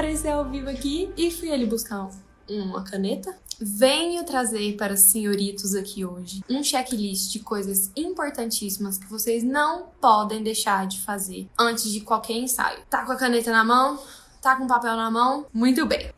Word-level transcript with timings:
aparecer 0.00 0.28
ao 0.28 0.48
vivo 0.48 0.70
aqui 0.70 1.12
e 1.14 1.30
fui 1.30 1.52
ali 1.52 1.66
buscar 1.66 2.08
uma 2.48 2.82
caneta. 2.82 3.36
Venho 3.60 4.24
trazer 4.24 4.74
para 4.74 4.94
os 4.94 5.00
senhoritos 5.00 5.74
aqui 5.74 6.06
hoje 6.06 6.42
um 6.48 6.64
checklist 6.64 7.30
de 7.30 7.40
coisas 7.40 7.92
importantíssimas 7.94 8.96
que 8.96 9.06
vocês 9.06 9.42
não 9.42 9.88
podem 10.00 10.42
deixar 10.42 10.86
de 10.86 10.98
fazer 11.00 11.46
antes 11.58 11.92
de 11.92 12.00
qualquer 12.00 12.32
ensaio. 12.32 12.78
Tá 12.88 13.04
com 13.04 13.12
a 13.12 13.16
caneta 13.16 13.52
na 13.52 13.62
mão? 13.62 13.98
Tá 14.40 14.56
com 14.56 14.66
papel 14.66 14.96
na 14.96 15.10
mão? 15.10 15.44
Muito 15.52 15.84
bem. 15.84 16.10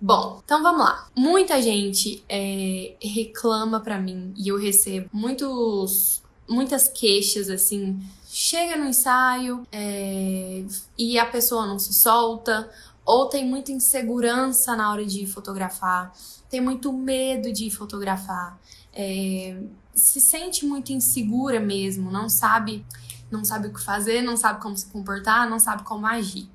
Bom, 0.00 0.40
então 0.42 0.62
vamos 0.62 0.80
lá. 0.80 1.06
Muita 1.14 1.60
gente 1.60 2.24
é, 2.26 2.96
reclama 3.02 3.80
para 3.80 3.98
mim 3.98 4.32
e 4.34 4.48
eu 4.48 4.58
recebo 4.58 5.10
muitos, 5.12 6.22
muitas 6.48 6.88
queixas 6.88 7.50
assim. 7.50 8.00
Chega 8.32 8.76
no 8.76 8.86
ensaio 8.86 9.66
é, 9.72 10.64
e 10.96 11.18
a 11.18 11.26
pessoa 11.26 11.66
não 11.66 11.80
se 11.80 11.92
solta, 11.92 12.70
ou 13.10 13.26
tem 13.26 13.44
muita 13.44 13.72
insegurança 13.72 14.76
na 14.76 14.88
hora 14.92 15.04
de 15.04 15.26
fotografar, 15.26 16.12
tem 16.48 16.60
muito 16.60 16.92
medo 16.92 17.52
de 17.52 17.68
fotografar, 17.68 18.56
é, 18.92 19.60
se 19.92 20.20
sente 20.20 20.64
muito 20.64 20.92
insegura 20.92 21.58
mesmo, 21.58 22.08
não 22.08 22.28
sabe, 22.28 22.86
não 23.28 23.44
sabe 23.44 23.66
o 23.66 23.72
que 23.72 23.80
fazer, 23.80 24.22
não 24.22 24.36
sabe 24.36 24.62
como 24.62 24.76
se 24.76 24.86
comportar, 24.86 25.50
não 25.50 25.58
sabe 25.58 25.82
como 25.82 26.06
agir. 26.06 26.48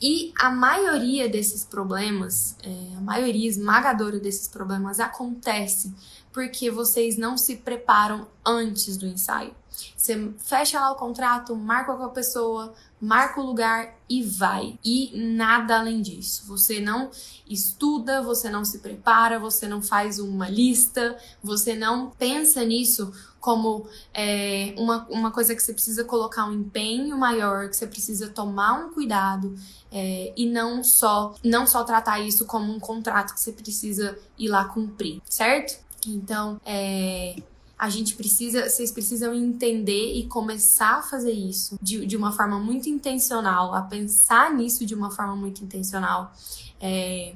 E 0.00 0.30
a 0.38 0.50
maioria 0.50 1.26
desses 1.26 1.64
problemas, 1.64 2.54
é, 2.62 2.96
a 2.98 3.00
maioria 3.00 3.48
esmagadora 3.48 4.20
desses 4.20 4.46
problemas 4.46 5.00
acontece 5.00 5.94
porque 6.30 6.70
vocês 6.70 7.16
não 7.16 7.38
se 7.38 7.56
preparam 7.56 8.26
antes 8.44 8.98
do 8.98 9.06
ensaio. 9.06 9.54
Você 9.96 10.32
fecha 10.38 10.78
lá 10.80 10.92
o 10.92 10.96
contrato, 10.96 11.56
marca 11.56 11.94
com 11.94 12.02
a 12.02 12.08
pessoa, 12.08 12.74
marca 13.04 13.40
o 13.40 13.44
lugar 13.44 13.94
e 14.08 14.22
vai. 14.22 14.78
E 14.84 15.12
nada 15.14 15.78
além 15.78 16.00
disso. 16.02 16.46
Você 16.46 16.80
não 16.80 17.10
estuda, 17.48 18.22
você 18.22 18.50
não 18.50 18.64
se 18.64 18.78
prepara, 18.78 19.38
você 19.38 19.68
não 19.68 19.82
faz 19.82 20.18
uma 20.18 20.48
lista, 20.48 21.16
você 21.42 21.74
não 21.74 22.10
pensa 22.10 22.64
nisso 22.64 23.12
como 23.40 23.86
é, 24.14 24.74
uma, 24.78 25.06
uma 25.10 25.30
coisa 25.30 25.54
que 25.54 25.62
você 25.62 25.74
precisa 25.74 26.02
colocar 26.02 26.46
um 26.46 26.54
empenho 26.54 27.18
maior, 27.18 27.68
que 27.68 27.76
você 27.76 27.86
precisa 27.86 28.30
tomar 28.30 28.72
um 28.72 28.94
cuidado 28.94 29.54
é, 29.92 30.32
e 30.34 30.46
não 30.46 30.82
só 30.82 31.34
não 31.44 31.66
só 31.66 31.84
tratar 31.84 32.20
isso 32.20 32.46
como 32.46 32.72
um 32.72 32.80
contrato 32.80 33.34
que 33.34 33.40
você 33.40 33.52
precisa 33.52 34.18
ir 34.38 34.48
lá 34.48 34.64
cumprir, 34.64 35.20
certo? 35.26 35.78
Então, 36.06 36.58
é, 36.64 37.36
a 37.78 37.88
gente 37.90 38.14
precisa, 38.14 38.68
vocês 38.68 38.92
precisam 38.92 39.34
entender 39.34 40.14
e 40.14 40.26
começar 40.26 40.98
a 40.98 41.02
fazer 41.02 41.32
isso 41.32 41.76
de, 41.82 42.06
de 42.06 42.16
uma 42.16 42.32
forma 42.32 42.58
muito 42.58 42.88
intencional, 42.88 43.74
a 43.74 43.82
pensar 43.82 44.54
nisso 44.54 44.86
de 44.86 44.94
uma 44.94 45.10
forma 45.10 45.34
muito 45.34 45.62
intencional. 45.64 46.32
É, 46.80 47.34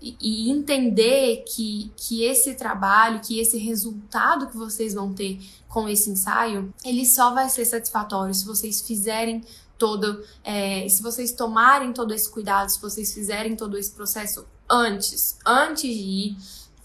e, 0.00 0.50
entender 0.50 1.44
que, 1.46 1.92
que 1.96 2.22
esse 2.22 2.54
trabalho, 2.54 3.20
que 3.20 3.40
esse 3.40 3.58
resultado 3.58 4.46
que 4.46 4.56
vocês 4.56 4.94
vão 4.94 5.12
ter 5.12 5.40
com 5.68 5.88
esse 5.88 6.10
ensaio, 6.10 6.72
ele 6.84 7.04
só 7.04 7.34
vai 7.34 7.48
ser 7.48 7.64
satisfatório 7.64 8.32
se 8.32 8.44
vocês 8.44 8.80
fizerem 8.80 9.42
todo, 9.76 10.22
é, 10.44 10.88
se 10.88 11.02
vocês 11.02 11.32
tomarem 11.32 11.92
todo 11.92 12.14
esse 12.14 12.30
cuidado, 12.30 12.68
se 12.68 12.80
vocês 12.80 13.12
fizerem 13.12 13.56
todo 13.56 13.76
esse 13.76 13.92
processo 13.92 14.46
antes, 14.68 15.38
antes 15.44 15.82
de 15.82 15.88
ir, 15.88 16.36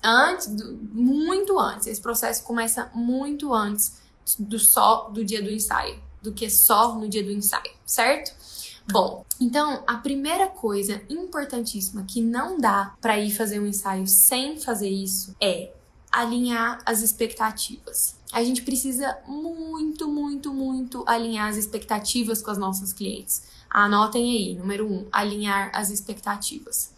antes, 0.04 0.48
do, 0.48 0.74
muito 0.92 1.58
antes. 1.60 1.88
Esse 1.88 2.02
processo 2.02 2.44
começa 2.44 2.92
muito 2.94 3.54
antes 3.54 4.02
do 4.38 4.60
só 4.60 5.10
do 5.10 5.24
dia 5.24 5.42
do 5.42 5.50
ensaio, 5.50 6.02
do 6.22 6.32
que 6.34 6.50
só 6.50 6.96
no 6.96 7.08
dia 7.08 7.24
do 7.24 7.32
ensaio, 7.32 7.72
certo? 7.86 8.34
Bom, 8.92 9.26
então 9.40 9.84
a 9.88 9.96
primeira 9.96 10.48
coisa 10.48 11.02
importantíssima 11.10 12.04
que 12.04 12.22
não 12.22 12.60
dá 12.60 12.96
para 13.00 13.18
ir 13.18 13.32
fazer 13.32 13.60
um 13.60 13.66
ensaio 13.66 14.06
sem 14.08 14.60
fazer 14.60 14.90
isso 14.90 15.36
é 15.40 15.72
alinhar 16.12 16.80
as 16.86 17.02
expectativas. 17.02 18.16
A 18.32 18.44
gente 18.44 18.62
precisa 18.62 19.18
muito, 19.28 20.08
muito, 20.08 20.54
muito 20.54 21.04
alinhar 21.08 21.50
as 21.50 21.58
expectativas 21.58 22.42
com 22.42 22.52
as 22.52 22.58
nossas 22.58 22.92
clientes. 22.92 23.44
Anotem 23.70 24.24
aí, 24.24 24.56
número 24.56 24.86
um, 24.86 25.08
alinhar 25.12 25.72
as 25.74 25.90
expectativas. 25.90 26.94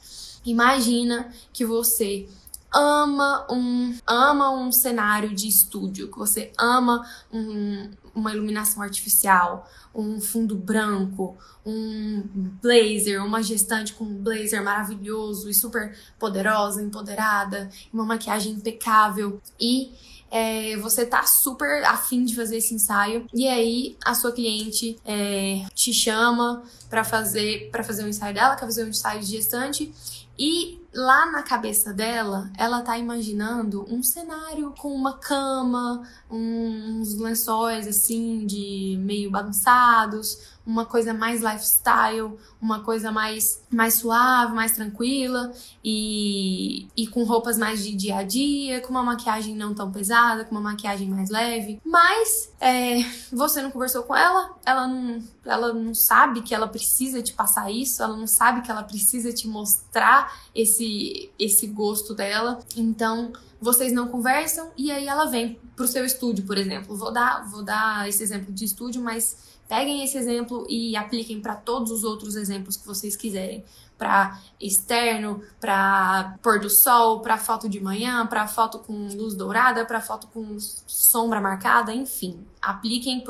Imagina 0.45 1.31
que 1.53 1.65
você 1.65 2.27
ama 2.75 3.47
um 3.50 3.97
ama 4.06 4.52
um 4.52 4.72
cenário 4.72 5.34
de 5.34 5.47
estúdio, 5.47 6.12
que 6.12 6.18
você 6.18 6.52
ama 6.59 7.08
um, 7.31 7.90
uma 8.13 8.34
iluminação 8.34 8.84
artificial, 8.84 9.69
um 9.94 10.19
fundo 10.19 10.56
branco, 10.56 11.38
um 11.66 12.22
blazer, 12.62 13.24
uma 13.24 13.41
gestante 13.41 13.94
com 13.94 14.03
um 14.03 14.18
blazer 14.22 14.62
maravilhoso 14.62 15.50
e 15.50 15.53
super 15.53 15.97
poderosa, 16.19 16.84
empoderada, 16.84 17.69
uma 17.94 18.06
maquiagem 18.06 18.52
impecável. 18.52 19.42
E 19.59 19.94
é, 20.30 20.75
você 20.78 21.06
tá 21.06 21.24
super 21.24 21.86
afim 21.86 22.25
de 22.25 22.36
fazer 22.36 22.57
esse 22.57 22.74
ensaio. 22.74 23.25
E 23.34 23.47
aí 23.47 23.97
a 24.03 24.13
sua 24.13 24.34
cliente 24.34 24.97
é, 25.06 25.66
te 25.74 25.94
chama 25.94 26.63
para 26.90 27.06
fazer 27.06 27.69
para 27.72 27.84
fazer 27.84 28.03
um 28.03 28.09
ensaio 28.09 28.34
dela, 28.34 28.56
quer 28.56 28.66
fazer 28.66 28.84
um 28.84 28.90
ensaio 28.90 29.22
de 29.22 29.28
gestante. 29.28 29.94
E 30.38 30.81
lá 30.95 31.29
na 31.29 31.44
cabeça 31.44 31.94
dela, 31.94 32.50
ela 32.57 32.81
tá 32.81 32.97
imaginando 32.97 33.85
um 33.94 34.01
cenário 34.01 34.73
com 34.79 34.94
uma 34.94 35.17
cama, 35.17 36.01
uns 36.31 37.16
lençóis 37.19 37.85
assim 37.85 38.45
de 38.45 38.97
meio 39.01 39.29
bagunçados, 39.29 40.54
uma 40.65 40.85
coisa 40.85 41.13
mais 41.13 41.41
lifestyle, 41.41 42.37
uma 42.59 42.79
coisa 42.79 43.11
mais, 43.11 43.63
mais 43.69 43.95
suave, 43.95 44.53
mais 44.53 44.71
tranquila 44.71 45.51
e, 45.83 46.87
e 46.97 47.05
com 47.07 47.23
roupas 47.23 47.57
mais 47.57 47.83
de 47.83 47.95
dia 47.95 48.17
a 48.17 48.23
dia, 48.23 48.81
com 48.81 48.89
uma 48.89 49.03
maquiagem 49.03 49.55
não 49.55 49.75
tão 49.75 49.91
pesada, 49.91 50.43
com 50.43 50.51
uma 50.51 50.71
maquiagem 50.71 51.07
mais 51.09 51.29
leve. 51.29 51.79
Mas 51.85 52.51
é, 52.59 52.97
você 53.31 53.61
não 53.61 53.69
conversou 53.69 54.03
com 54.03 54.15
ela, 54.15 54.55
ela 54.65 54.87
não, 54.87 55.23
ela 55.45 55.73
não 55.73 55.93
sabe 55.93 56.41
que 56.41 56.55
ela 56.55 56.67
precisa 56.67 57.21
te 57.21 57.33
passar 57.33 57.71
isso, 57.71 58.01
ela 58.01 58.17
não 58.17 58.27
sabe 58.27 58.61
que 58.61 58.71
ela 58.71 58.83
precisa 58.83 59.31
te 59.31 59.47
mostrar 59.47 60.35
esse, 60.53 61.29
esse 61.37 61.67
gosto 61.67 62.15
dela. 62.15 62.59
Então 62.75 63.31
vocês 63.61 63.93
não 63.93 64.07
conversam 64.07 64.71
e 64.77 64.91
aí 64.91 65.07
ela 65.07 65.25
vem 65.25 65.59
pro 65.75 65.87
seu 65.87 66.05
estúdio, 66.05 66.45
por 66.45 66.57
exemplo. 66.57 66.95
Vou 66.95 67.11
dar, 67.11 67.47
vou 67.49 67.63
dar 67.63 68.07
esse 68.07 68.21
exemplo 68.21 68.53
de 68.53 68.65
estúdio, 68.65 69.01
mas 69.01 69.54
Peguem 69.67 70.03
esse 70.03 70.17
exemplo 70.17 70.65
e 70.69 70.95
apliquem 70.95 71.41
para 71.41 71.55
todos 71.55 71.91
os 71.91 72.03
outros 72.03 72.35
exemplos 72.35 72.77
que 72.77 72.85
vocês 72.85 73.15
quiserem. 73.15 73.63
Para 73.97 74.39
externo, 74.59 75.41
para 75.59 76.37
pôr 76.41 76.59
do 76.59 76.69
sol, 76.69 77.21
para 77.21 77.37
foto 77.37 77.69
de 77.69 77.79
manhã, 77.79 78.27
para 78.27 78.45
foto 78.45 78.79
com 78.79 79.07
luz 79.07 79.33
dourada, 79.33 79.85
para 79.85 80.01
foto 80.01 80.27
com 80.27 80.57
sombra 80.59 81.39
marcada, 81.39 81.93
enfim. 81.93 82.45
Apliquem 82.61 83.23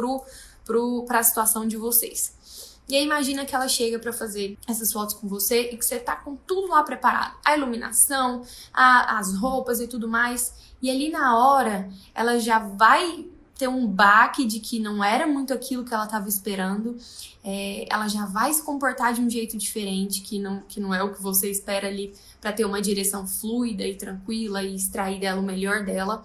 para 1.07 1.19
a 1.19 1.23
situação 1.23 1.67
de 1.67 1.77
vocês. 1.77 2.35
E 2.87 2.95
aí 2.95 3.03
imagina 3.03 3.45
que 3.45 3.55
ela 3.55 3.67
chega 3.67 3.97
para 3.97 4.13
fazer 4.13 4.57
essas 4.67 4.91
fotos 4.91 5.15
com 5.15 5.27
você 5.27 5.71
e 5.71 5.77
que 5.77 5.85
você 5.85 5.99
tá 5.99 6.15
com 6.15 6.35
tudo 6.35 6.67
lá 6.67 6.83
preparado. 6.83 7.35
A 7.43 7.55
iluminação, 7.55 8.43
a, 8.73 9.17
as 9.17 9.35
roupas 9.35 9.79
e 9.79 9.87
tudo 9.87 10.07
mais. 10.07 10.53
E 10.81 10.91
ali 10.91 11.09
na 11.09 11.37
hora, 11.37 11.89
ela 12.13 12.37
já 12.39 12.59
vai 12.59 13.27
ter 13.57 13.67
um 13.69 13.87
baque 13.87 14.45
de 14.45 14.59
que 14.59 14.79
não 14.79 15.03
era 15.03 15.25
muito 15.25 15.53
aquilo 15.53 15.85
que 15.85 15.93
ela 15.93 16.05
estava 16.05 16.27
esperando, 16.27 16.97
é, 17.43 17.85
ela 17.89 18.07
já 18.07 18.25
vai 18.25 18.53
se 18.53 18.63
comportar 18.63 19.13
de 19.13 19.21
um 19.21 19.29
jeito 19.29 19.57
diferente, 19.57 20.21
que 20.21 20.39
não, 20.39 20.61
que 20.61 20.79
não 20.79 20.93
é 20.93 21.01
o 21.01 21.13
que 21.13 21.21
você 21.21 21.49
espera 21.49 21.87
ali 21.87 22.13
para 22.41 22.51
ter 22.51 22.65
uma 22.65 22.81
direção 22.81 23.25
fluida 23.25 23.83
e 23.83 23.95
tranquila 23.95 24.61
e 24.61 24.75
extrair 24.75 25.19
dela 25.19 25.39
o 25.39 25.43
melhor 25.43 25.85
dela. 25.85 26.23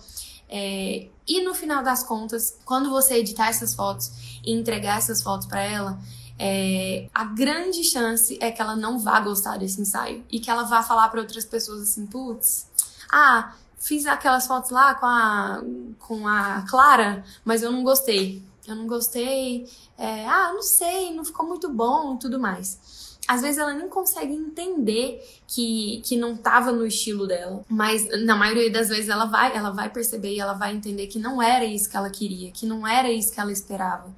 É, 0.49 1.07
e 1.27 1.45
no 1.45 1.55
final 1.55 1.85
das 1.85 2.03
contas, 2.03 2.59
quando 2.65 2.91
você 2.91 3.15
editar 3.15 3.49
essas 3.49 3.75
fotos 3.75 4.41
e 4.45 4.53
entregar 4.53 4.99
essas 4.99 5.23
fotos 5.23 5.47
para 5.47 5.63
ela, 5.63 6.01
é, 6.37 7.09
a 7.15 7.25
grande 7.25 7.85
chance 7.85 8.37
é 8.41 8.51
que 8.51 8.61
ela 8.61 8.75
não 8.75 8.99
vá 8.99 9.21
gostar 9.21 9.59
desse 9.59 9.81
ensaio 9.81 10.25
e 10.29 10.41
que 10.41 10.51
ela 10.51 10.65
vá 10.65 10.83
falar 10.83 11.09
para 11.11 11.21
outras 11.21 11.45
pessoas 11.45 11.83
assim, 11.83 12.07
putz, 12.07 12.67
ah, 13.13 13.55
fiz 13.81 14.07
aquelas 14.07 14.47
fotos 14.47 14.71
lá 14.71 14.95
com 14.95 15.07
a, 15.07 15.63
com 15.99 16.29
a 16.29 16.65
Clara, 16.69 17.25
mas 17.45 17.63
eu 17.63 17.73
não 17.73 17.83
gostei. 17.83 18.43
Eu 18.69 18.77
não 18.77 18.87
gostei. 18.87 19.67
É, 19.99 20.27
ah, 20.27 20.53
não 20.53 20.63
sei, 20.63 21.13
não 21.15 21.25
ficou 21.25 21.47
muito 21.47 21.69
bom 21.69 22.17
tudo 22.17 22.39
mais. 22.39 23.19
Às 23.27 23.43
vezes 23.43 23.59
ela 23.59 23.73
nem 23.73 23.89
consegue 23.89 24.33
entender 24.33 25.25
que, 25.47 26.03
que 26.05 26.17
não 26.17 26.37
tava 26.37 26.73
no 26.73 26.87
estilo 26.87 27.27
dela. 27.27 27.65
Mas 27.69 28.07
na 28.25 28.37
maioria 28.37 28.71
das 28.71 28.89
vezes 28.89 29.09
ela 29.09 29.25
vai, 29.25 29.57
ela 29.57 29.71
vai 29.71 29.89
perceber 29.89 30.35
e 30.35 30.41
ela 30.41 30.53
vai 30.53 30.75
entender 30.75 31.07
que 31.07 31.19
não 31.19 31.41
era 31.41 31.65
isso 31.65 31.89
que 31.89 31.97
ela 31.97 32.11
queria, 32.11 32.51
que 32.51 32.67
não 32.67 32.87
era 32.87 33.11
isso 33.11 33.33
que 33.33 33.41
ela 33.41 33.53
esperava. 33.53 34.15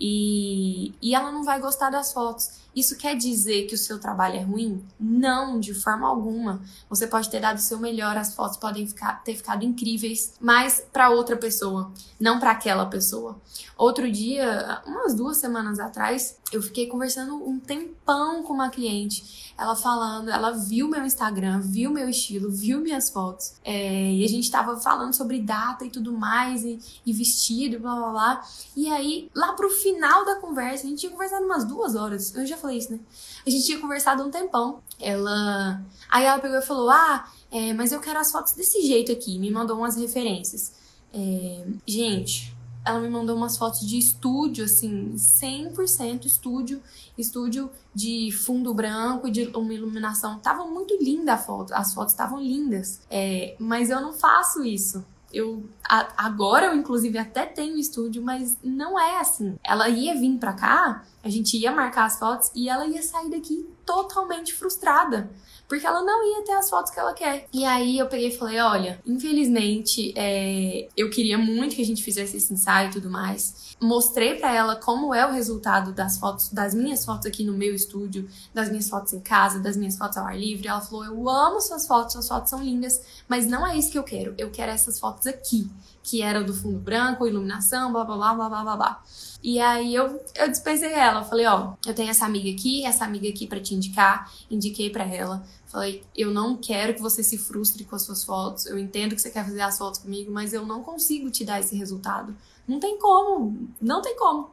E, 0.00 0.92
e 1.00 1.14
ela 1.14 1.30
não 1.30 1.44
vai 1.44 1.60
gostar 1.60 1.90
das 1.90 2.12
fotos. 2.12 2.63
Isso 2.74 2.96
quer 2.96 3.16
dizer 3.16 3.66
que 3.66 3.74
o 3.74 3.78
seu 3.78 3.98
trabalho 3.98 4.36
é 4.36 4.42
ruim? 4.42 4.84
Não, 4.98 5.60
de 5.60 5.72
forma 5.74 6.08
alguma. 6.08 6.60
Você 6.88 7.06
pode 7.06 7.30
ter 7.30 7.40
dado 7.40 7.58
o 7.58 7.60
seu 7.60 7.78
melhor, 7.78 8.16
as 8.16 8.34
fotos 8.34 8.56
podem 8.56 8.86
ficar, 8.86 9.22
ter 9.22 9.36
ficado 9.36 9.64
incríveis, 9.64 10.34
mas 10.40 10.84
para 10.92 11.10
outra 11.10 11.36
pessoa, 11.36 11.92
não 12.18 12.40
para 12.40 12.50
aquela 12.50 12.86
pessoa. 12.86 13.40
Outro 13.76 14.10
dia, 14.10 14.82
umas 14.86 15.14
duas 15.14 15.36
semanas 15.36 15.78
atrás, 15.78 16.36
eu 16.54 16.62
fiquei 16.62 16.86
conversando 16.86 17.34
um 17.34 17.58
tempão 17.58 18.42
com 18.44 18.52
uma 18.52 18.70
cliente. 18.70 19.52
Ela 19.58 19.74
falando, 19.74 20.30
ela 20.30 20.52
viu 20.52 20.88
meu 20.88 21.04
Instagram, 21.04 21.60
viu 21.60 21.90
meu 21.90 22.08
estilo, 22.08 22.50
viu 22.50 22.80
minhas 22.80 23.10
fotos. 23.10 23.54
É, 23.64 24.12
e 24.12 24.24
a 24.24 24.28
gente 24.28 24.50
tava 24.50 24.76
falando 24.76 25.12
sobre 25.12 25.40
data 25.40 25.84
e 25.84 25.90
tudo 25.90 26.12
mais, 26.12 26.64
e, 26.64 26.78
e 27.04 27.12
vestido, 27.12 27.80
blá 27.80 27.96
blá 27.96 28.10
blá. 28.10 28.48
E 28.76 28.88
aí, 28.88 29.28
lá 29.34 29.52
pro 29.54 29.68
final 29.68 30.24
da 30.24 30.36
conversa, 30.36 30.86
a 30.86 30.88
gente 30.90 31.00
tinha 31.00 31.12
conversado 31.12 31.44
umas 31.44 31.64
duas 31.64 31.96
horas. 31.96 32.34
Eu 32.34 32.46
já 32.46 32.56
falei 32.56 32.78
isso, 32.78 32.92
né? 32.92 33.00
A 33.44 33.50
gente 33.50 33.66
tinha 33.66 33.78
conversado 33.78 34.22
um 34.22 34.30
tempão. 34.30 34.80
Ela. 35.00 35.84
Aí 36.08 36.24
ela 36.24 36.38
pegou 36.38 36.58
e 36.58 36.62
falou: 36.62 36.88
Ah, 36.90 37.28
é, 37.50 37.72
mas 37.72 37.90
eu 37.90 38.00
quero 38.00 38.18
as 38.18 38.30
fotos 38.30 38.52
desse 38.52 38.80
jeito 38.86 39.10
aqui. 39.10 39.38
Me 39.38 39.50
mandou 39.50 39.76
umas 39.76 39.96
referências. 39.96 40.72
É, 41.12 41.66
gente, 41.86 42.53
ela 42.84 43.00
me 43.00 43.08
mandou 43.08 43.34
umas 43.36 43.56
fotos 43.56 43.80
de 43.80 43.98
estúdio, 43.98 44.64
assim, 44.64 45.14
100% 45.14 46.26
estúdio, 46.26 46.82
estúdio 47.16 47.70
de 47.94 48.30
fundo 48.30 48.74
branco, 48.74 49.30
de 49.30 49.46
uma 49.56 49.72
iluminação. 49.72 50.38
Tava 50.38 50.66
muito 50.66 50.96
linda 51.00 51.34
a 51.34 51.38
foto, 51.38 51.72
as 51.72 51.94
fotos 51.94 52.12
estavam 52.12 52.40
lindas. 52.40 53.00
É, 53.10 53.56
mas 53.58 53.88
eu 53.88 54.00
não 54.00 54.12
faço 54.12 54.62
isso. 54.64 55.04
Eu 55.32 55.64
a, 55.88 56.26
agora 56.26 56.66
eu 56.66 56.74
inclusive 56.74 57.18
até 57.18 57.46
tenho 57.46 57.76
estúdio, 57.76 58.22
mas 58.22 58.56
não 58.62 59.00
é 59.00 59.18
assim. 59.18 59.56
Ela 59.64 59.88
ia 59.88 60.14
vir 60.14 60.38
para 60.38 60.52
cá, 60.52 61.04
a 61.22 61.28
gente 61.28 61.56
ia 61.56 61.72
marcar 61.72 62.04
as 62.04 62.18
fotos 62.18 62.52
e 62.54 62.68
ela 62.68 62.86
ia 62.86 63.02
sair 63.02 63.30
daqui 63.30 63.68
totalmente 63.84 64.52
frustrada 64.52 65.30
porque 65.68 65.86
ela 65.86 66.02
não 66.02 66.22
ia 66.24 66.44
ter 66.44 66.52
as 66.52 66.68
fotos 66.68 66.90
que 66.90 66.98
ela 66.98 67.14
quer. 67.14 67.46
E 67.52 67.64
aí 67.64 67.98
eu 67.98 68.06
peguei 68.06 68.28
e 68.28 68.36
falei: 68.36 68.58
olha, 68.58 69.00
infelizmente, 69.06 70.12
é, 70.16 70.88
eu 70.96 71.10
queria 71.10 71.38
muito 71.38 71.76
que 71.76 71.82
a 71.82 71.84
gente 71.84 72.02
fizesse 72.02 72.36
esse 72.36 72.52
ensaio 72.52 72.88
e 72.88 72.92
tudo 72.92 73.10
mais. 73.10 73.74
Mostrei 73.80 74.36
para 74.36 74.54
ela 74.54 74.76
como 74.76 75.14
é 75.14 75.26
o 75.26 75.32
resultado 75.32 75.92
das 75.92 76.18
fotos, 76.18 76.50
das 76.50 76.74
minhas 76.74 77.04
fotos 77.04 77.26
aqui 77.26 77.44
no 77.44 77.52
meu 77.52 77.74
estúdio, 77.74 78.28
das 78.52 78.68
minhas 78.68 78.88
fotos 78.88 79.12
em 79.12 79.20
casa, 79.20 79.58
das 79.60 79.76
minhas 79.76 79.96
fotos 79.96 80.16
ao 80.16 80.26
ar 80.26 80.38
livre. 80.38 80.68
Ela 80.68 80.80
falou: 80.80 81.04
eu 81.04 81.28
amo 81.28 81.60
suas 81.60 81.86
fotos, 81.86 82.12
suas 82.12 82.28
fotos 82.28 82.50
são 82.50 82.62
lindas, 82.62 83.00
mas 83.28 83.46
não 83.46 83.66
é 83.66 83.76
isso 83.76 83.90
que 83.90 83.98
eu 83.98 84.04
quero. 84.04 84.34
Eu 84.38 84.50
quero 84.50 84.70
essas 84.70 84.98
fotos 84.98 85.26
aqui, 85.26 85.70
que 86.02 86.22
era 86.22 86.42
do 86.42 86.52
fundo 86.52 86.78
branco, 86.78 87.26
iluminação, 87.26 87.92
blá 87.92 88.04
blá 88.04 88.16
blá 88.16 88.48
blá 88.48 88.62
blá 88.62 88.76
blá. 88.76 89.02
E 89.44 89.60
aí 89.60 89.94
eu, 89.94 90.24
eu 90.34 90.50
dispensei 90.50 90.90
ela. 90.90 91.22
Falei, 91.22 91.44
ó, 91.44 91.74
eu 91.86 91.92
tenho 91.92 92.08
essa 92.08 92.24
amiga 92.24 92.48
aqui, 92.50 92.82
essa 92.86 93.04
amiga 93.04 93.28
aqui 93.28 93.46
para 93.46 93.60
te 93.60 93.74
indicar. 93.74 94.32
Indiquei 94.50 94.88
para 94.88 95.04
ela. 95.04 95.44
Falei, 95.74 96.04
eu 96.16 96.30
não 96.30 96.56
quero 96.56 96.94
que 96.94 97.02
você 97.02 97.20
se 97.20 97.36
frustre 97.36 97.82
com 97.82 97.96
as 97.96 98.02
suas 98.02 98.22
fotos. 98.22 98.64
Eu 98.64 98.78
entendo 98.78 99.16
que 99.16 99.20
você 99.20 99.28
quer 99.28 99.44
fazer 99.44 99.60
as 99.60 99.76
fotos 99.76 99.98
comigo, 99.98 100.30
mas 100.30 100.52
eu 100.52 100.64
não 100.64 100.84
consigo 100.84 101.28
te 101.32 101.44
dar 101.44 101.58
esse 101.58 101.74
resultado. 101.74 102.32
Não 102.64 102.78
tem 102.78 102.96
como, 102.96 103.68
não 103.82 104.00
tem 104.00 104.16
como. 104.16 104.50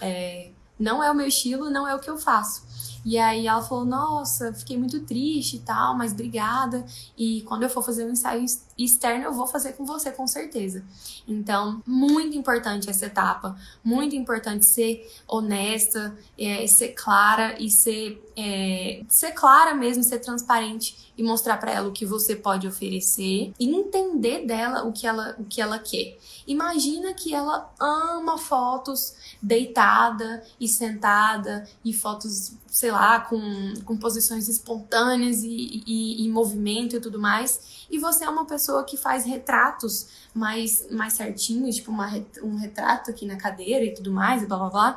É, 0.00 0.52
não 0.78 1.04
é 1.04 1.10
o 1.10 1.14
meu 1.14 1.26
estilo, 1.26 1.68
não 1.68 1.86
é 1.86 1.94
o 1.94 1.98
que 1.98 2.08
eu 2.08 2.16
faço. 2.16 2.62
E 3.04 3.18
aí 3.18 3.46
ela 3.46 3.62
falou: 3.62 3.84
Nossa, 3.84 4.52
fiquei 4.54 4.78
muito 4.78 5.00
triste 5.00 5.56
e 5.56 5.60
tal, 5.60 5.96
mas 5.96 6.12
obrigada. 6.12 6.84
E 7.16 7.42
quando 7.42 7.64
eu 7.64 7.68
for 7.68 7.82
fazer 7.82 8.04
um 8.04 8.10
ensaio 8.10 8.44
externo, 8.78 9.24
eu 9.24 9.32
vou 9.32 9.46
fazer 9.46 9.74
com 9.74 9.84
você, 9.84 10.10
com 10.10 10.26
certeza. 10.26 10.84
Então, 11.28 11.82
muito 11.86 12.36
importante 12.36 12.88
essa 12.88 13.06
etapa. 13.06 13.56
Muito 13.82 14.16
importante 14.16 14.64
ser 14.64 15.10
honesta, 15.28 16.16
é, 16.38 16.66
ser 16.66 16.88
clara 16.88 17.56
e 17.60 17.70
ser, 17.70 18.22
é, 18.36 19.02
ser 19.08 19.32
clara 19.32 19.74
mesmo, 19.74 20.02
ser 20.02 20.18
transparente 20.20 21.12
e 21.16 21.22
mostrar 21.22 21.58
para 21.58 21.72
ela 21.72 21.88
o 21.88 21.92
que 21.92 22.04
você 22.04 22.34
pode 22.34 22.66
oferecer 22.66 23.52
e 23.58 23.74
entender 23.74 24.46
dela 24.46 24.84
o 24.84 24.92
que 24.92 25.06
ela, 25.06 25.36
o 25.38 25.44
que 25.44 25.60
ela 25.60 25.78
quer. 25.78 26.18
Imagina 26.46 27.14
que 27.14 27.34
ela 27.34 27.72
ama 27.80 28.36
fotos 28.36 29.14
deitada 29.40 30.42
e 30.58 30.68
sentada 30.68 31.68
e 31.84 31.92
fotos, 31.92 32.54
sei 32.66 32.90
lá, 32.94 33.20
com, 33.20 33.40
com 33.84 33.96
posições 33.96 34.48
espontâneas 34.48 35.42
e, 35.42 35.82
e, 35.86 36.24
e 36.24 36.30
movimento 36.30 36.96
e 36.96 37.00
tudo 37.00 37.20
mais. 37.20 37.86
E 37.90 37.98
você 37.98 38.24
é 38.24 38.28
uma 38.28 38.44
pessoa 38.46 38.84
que 38.84 38.96
faz 38.96 39.24
retratos 39.24 40.08
mais, 40.32 40.86
mais 40.90 41.12
certinhos, 41.12 41.76
tipo 41.76 41.90
uma, 41.90 42.10
um 42.42 42.56
retrato 42.56 43.10
aqui 43.10 43.26
na 43.26 43.36
cadeira 43.36 43.84
e 43.84 43.94
tudo 43.94 44.10
mais, 44.10 44.42
e 44.42 44.46
blá 44.46 44.58
blá 44.58 44.70
blá. 44.70 44.96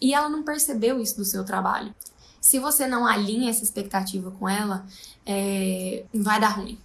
E 0.00 0.12
ela 0.12 0.28
não 0.28 0.42
percebeu 0.42 1.00
isso 1.00 1.16
do 1.16 1.24
seu 1.24 1.44
trabalho. 1.44 1.94
Se 2.40 2.58
você 2.58 2.86
não 2.86 3.06
alinha 3.06 3.50
essa 3.50 3.64
expectativa 3.64 4.30
com 4.30 4.48
ela, 4.48 4.86
é, 5.24 6.04
vai 6.14 6.38
dar 6.40 6.50
ruim, 6.50 6.78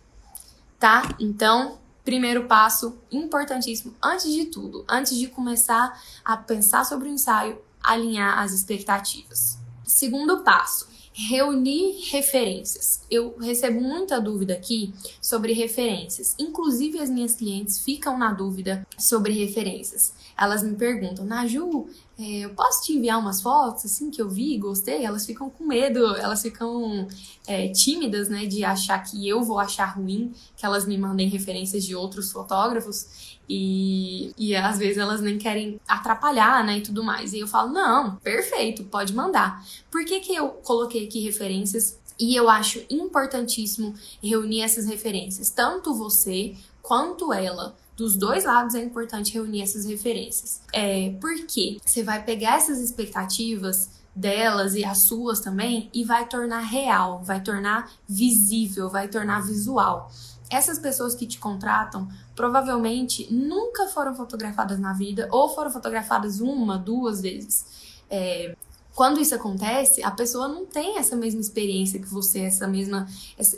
tá? 0.79 1.15
Então, 1.19 1.77
primeiro 2.03 2.45
passo 2.45 2.97
importantíssimo, 3.11 3.93
antes 4.01 4.31
de 4.31 4.45
tudo, 4.45 4.83
antes 4.89 5.15
de 5.15 5.27
começar 5.27 6.01
a 6.25 6.35
pensar 6.35 6.83
sobre 6.83 7.09
o 7.09 7.11
ensaio, 7.11 7.61
alinhar 7.83 8.39
as 8.39 8.53
expectativas. 8.53 9.60
Segundo 9.91 10.41
passo, 10.41 10.87
reunir 11.13 11.99
referências. 12.11 13.01
Eu 13.11 13.35
recebo 13.37 13.81
muita 13.81 14.21
dúvida 14.21 14.53
aqui 14.53 14.93
sobre 15.21 15.51
referências. 15.51 16.33
Inclusive, 16.39 16.97
as 16.97 17.09
minhas 17.09 17.35
clientes 17.35 17.79
ficam 17.79 18.17
na 18.17 18.31
dúvida 18.31 18.87
sobre 18.97 19.33
referências. 19.33 20.13
Elas 20.39 20.63
me 20.63 20.75
perguntam, 20.75 21.25
Naju, 21.25 21.87
eu 22.21 22.51
posso 22.51 22.83
te 22.83 22.93
enviar 22.93 23.19
umas 23.19 23.41
fotos 23.41 23.85
assim 23.85 24.11
que 24.11 24.21
eu 24.21 24.29
vi, 24.29 24.57
gostei? 24.57 25.03
Elas 25.03 25.25
ficam 25.25 25.49
com 25.49 25.65
medo, 25.65 26.15
elas 26.15 26.41
ficam 26.41 27.07
é, 27.47 27.69
tímidas, 27.69 28.29
né, 28.29 28.45
de 28.45 28.63
achar 28.63 28.99
que 28.99 29.27
eu 29.27 29.43
vou 29.43 29.59
achar 29.59 29.85
ruim 29.85 30.33
que 30.55 30.65
elas 30.65 30.85
me 30.85 30.97
mandem 30.97 31.27
referências 31.29 31.83
de 31.83 31.95
outros 31.95 32.31
fotógrafos. 32.31 33.39
E, 33.49 34.33
e 34.37 34.55
às 34.55 34.77
vezes 34.77 34.97
elas 34.97 35.19
nem 35.19 35.37
querem 35.37 35.79
atrapalhar, 35.87 36.63
né, 36.63 36.77
e 36.77 36.81
tudo 36.81 37.03
mais. 37.03 37.33
E 37.33 37.39
eu 37.39 37.47
falo, 37.47 37.71
não, 37.71 38.15
perfeito, 38.17 38.83
pode 38.83 39.13
mandar. 39.13 39.65
Por 39.89 40.05
que, 40.05 40.19
que 40.19 40.35
eu 40.35 40.49
coloquei 40.49 41.05
aqui 41.05 41.19
referências? 41.19 41.99
E 42.19 42.35
eu 42.35 42.49
acho 42.49 42.83
importantíssimo 42.89 43.95
reunir 44.21 44.61
essas 44.61 44.85
referências, 44.85 45.49
tanto 45.49 45.93
você 45.93 46.55
quanto 46.81 47.33
ela. 47.33 47.75
Dos 48.01 48.17
dois 48.17 48.45
lados 48.45 48.73
é 48.73 48.83
importante 48.83 49.31
reunir 49.31 49.61
essas 49.61 49.85
referências. 49.85 50.59
É, 50.73 51.15
porque 51.21 51.79
você 51.85 52.01
vai 52.01 52.25
pegar 52.25 52.57
essas 52.57 52.79
expectativas 52.79 53.91
delas 54.15 54.73
e 54.73 54.83
as 54.83 55.03
suas 55.03 55.39
também 55.39 55.87
e 55.93 56.03
vai 56.03 56.27
tornar 56.27 56.61
real, 56.61 57.21
vai 57.23 57.43
tornar 57.43 57.91
visível, 58.09 58.89
vai 58.89 59.07
tornar 59.07 59.41
visual. 59.41 60.11
Essas 60.49 60.79
pessoas 60.79 61.13
que 61.13 61.27
te 61.27 61.37
contratam 61.37 62.07
provavelmente 62.35 63.31
nunca 63.31 63.85
foram 63.89 64.15
fotografadas 64.15 64.79
na 64.79 64.93
vida 64.93 65.29
ou 65.29 65.53
foram 65.53 65.69
fotografadas 65.69 66.41
uma, 66.41 66.79
duas 66.79 67.21
vezes. 67.21 67.63
É, 68.09 68.55
quando 68.93 69.21
isso 69.21 69.33
acontece, 69.33 70.03
a 70.03 70.11
pessoa 70.11 70.47
não 70.47 70.65
tem 70.65 70.97
essa 70.97 71.15
mesma 71.15 71.39
experiência 71.39 71.99
que 71.99 72.07
você, 72.07 72.39
essa 72.41 72.67
mesma, 72.67 73.07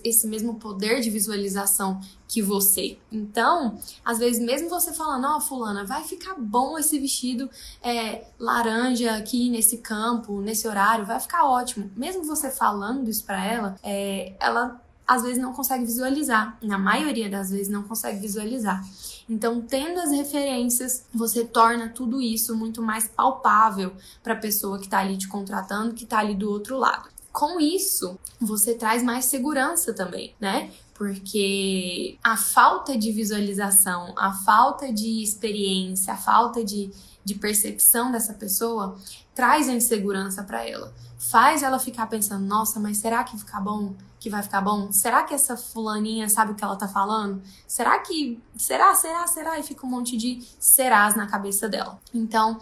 esse 0.03 0.27
mesmo 0.27 0.55
poder 0.55 1.01
de 1.01 1.09
visualização 1.09 1.99
que 2.27 2.41
você. 2.41 2.97
Então, 3.11 3.77
às 4.05 4.19
vezes, 4.19 4.43
mesmo 4.43 4.69
você 4.69 4.93
falando, 4.93 5.25
ó, 5.25 5.37
oh, 5.37 5.41
fulana, 5.41 5.85
vai 5.85 6.03
ficar 6.03 6.35
bom 6.35 6.77
esse 6.77 6.99
vestido 6.99 7.49
é, 7.81 8.25
laranja 8.37 9.15
aqui 9.15 9.49
nesse 9.49 9.79
campo, 9.79 10.39
nesse 10.39 10.67
horário, 10.67 11.05
vai 11.05 11.19
ficar 11.19 11.45
ótimo. 11.45 11.89
Mesmo 11.95 12.23
você 12.23 12.51
falando 12.51 13.09
isso 13.09 13.23
pra 13.23 13.43
ela, 13.43 13.75
é, 13.83 14.33
ela 14.39 14.82
às 15.07 15.23
vezes 15.23 15.37
não 15.37 15.53
consegue 15.53 15.85
visualizar. 15.85 16.57
Na 16.61 16.77
maioria 16.77 17.29
das 17.29 17.51
vezes 17.51 17.67
não 17.67 17.83
consegue 17.83 18.19
visualizar. 18.19 18.83
Então, 19.29 19.61
tendo 19.61 19.99
as 19.99 20.11
referências, 20.11 21.05
você 21.13 21.45
torna 21.45 21.89
tudo 21.89 22.21
isso 22.21 22.55
muito 22.55 22.81
mais 22.81 23.07
palpável 23.07 23.93
para 24.21 24.33
a 24.33 24.37
pessoa 24.37 24.77
que 24.77 24.85
está 24.85 24.99
ali 24.99 25.17
te 25.17 25.27
contratando, 25.27 25.93
que 25.93 26.03
está 26.03 26.19
ali 26.19 26.35
do 26.35 26.49
outro 26.49 26.77
lado. 26.77 27.09
Com 27.31 27.59
isso, 27.59 28.17
você 28.39 28.75
traz 28.75 29.01
mais 29.01 29.25
segurança 29.25 29.93
também, 29.93 30.35
né? 30.39 30.71
Porque 30.93 32.17
a 32.23 32.37
falta 32.37 32.95
de 32.97 33.11
visualização, 33.11 34.13
a 34.15 34.31
falta 34.31 34.93
de 34.93 35.23
experiência, 35.23 36.13
a 36.13 36.17
falta 36.17 36.63
de, 36.63 36.91
de 37.25 37.33
percepção 37.33 38.11
dessa 38.11 38.33
pessoa 38.33 38.95
traz 39.33 39.67
a 39.67 39.73
insegurança 39.73 40.43
para 40.43 40.67
ela. 40.67 40.93
Faz 41.29 41.63
ela 41.63 41.79
ficar 41.79 42.07
pensando: 42.07 42.45
nossa, 42.45 42.79
mas 42.79 42.97
será 42.97 43.23
que 43.23 43.37
ficar 43.37 43.61
bom? 43.61 43.95
que 44.23 44.29
vai 44.29 44.41
ficar 44.41 44.61
bom? 44.61 44.89
Será 44.89 45.23
que 45.23 45.33
essa 45.33 45.57
fulaninha 45.57 46.29
sabe 46.29 46.53
o 46.53 46.55
que 46.55 46.63
ela 46.63 46.77
tá 46.77 46.87
falando? 46.87 47.43
Será 47.67 47.99
que. 47.99 48.41
Será, 48.55 48.95
será, 48.95 49.27
será? 49.27 49.59
E 49.59 49.63
fica 49.63 49.85
um 49.85 49.89
monte 49.89 50.15
de 50.15 50.41
serás 50.57 51.13
na 51.13 51.27
cabeça 51.27 51.67
dela. 51.67 51.99
Então, 52.13 52.57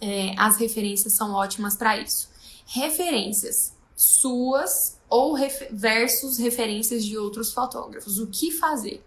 é, 0.00 0.34
as 0.36 0.56
referências 0.56 1.12
são 1.12 1.32
ótimas 1.32 1.76
para 1.76 1.96
isso. 1.96 2.28
Referências 2.66 3.72
suas 3.94 4.98
ou 5.08 5.36
versus 5.70 6.38
referências 6.38 7.04
de 7.04 7.16
outros 7.16 7.52
fotógrafos. 7.52 8.18
O 8.18 8.26
que 8.26 8.50
fazer? 8.50 9.06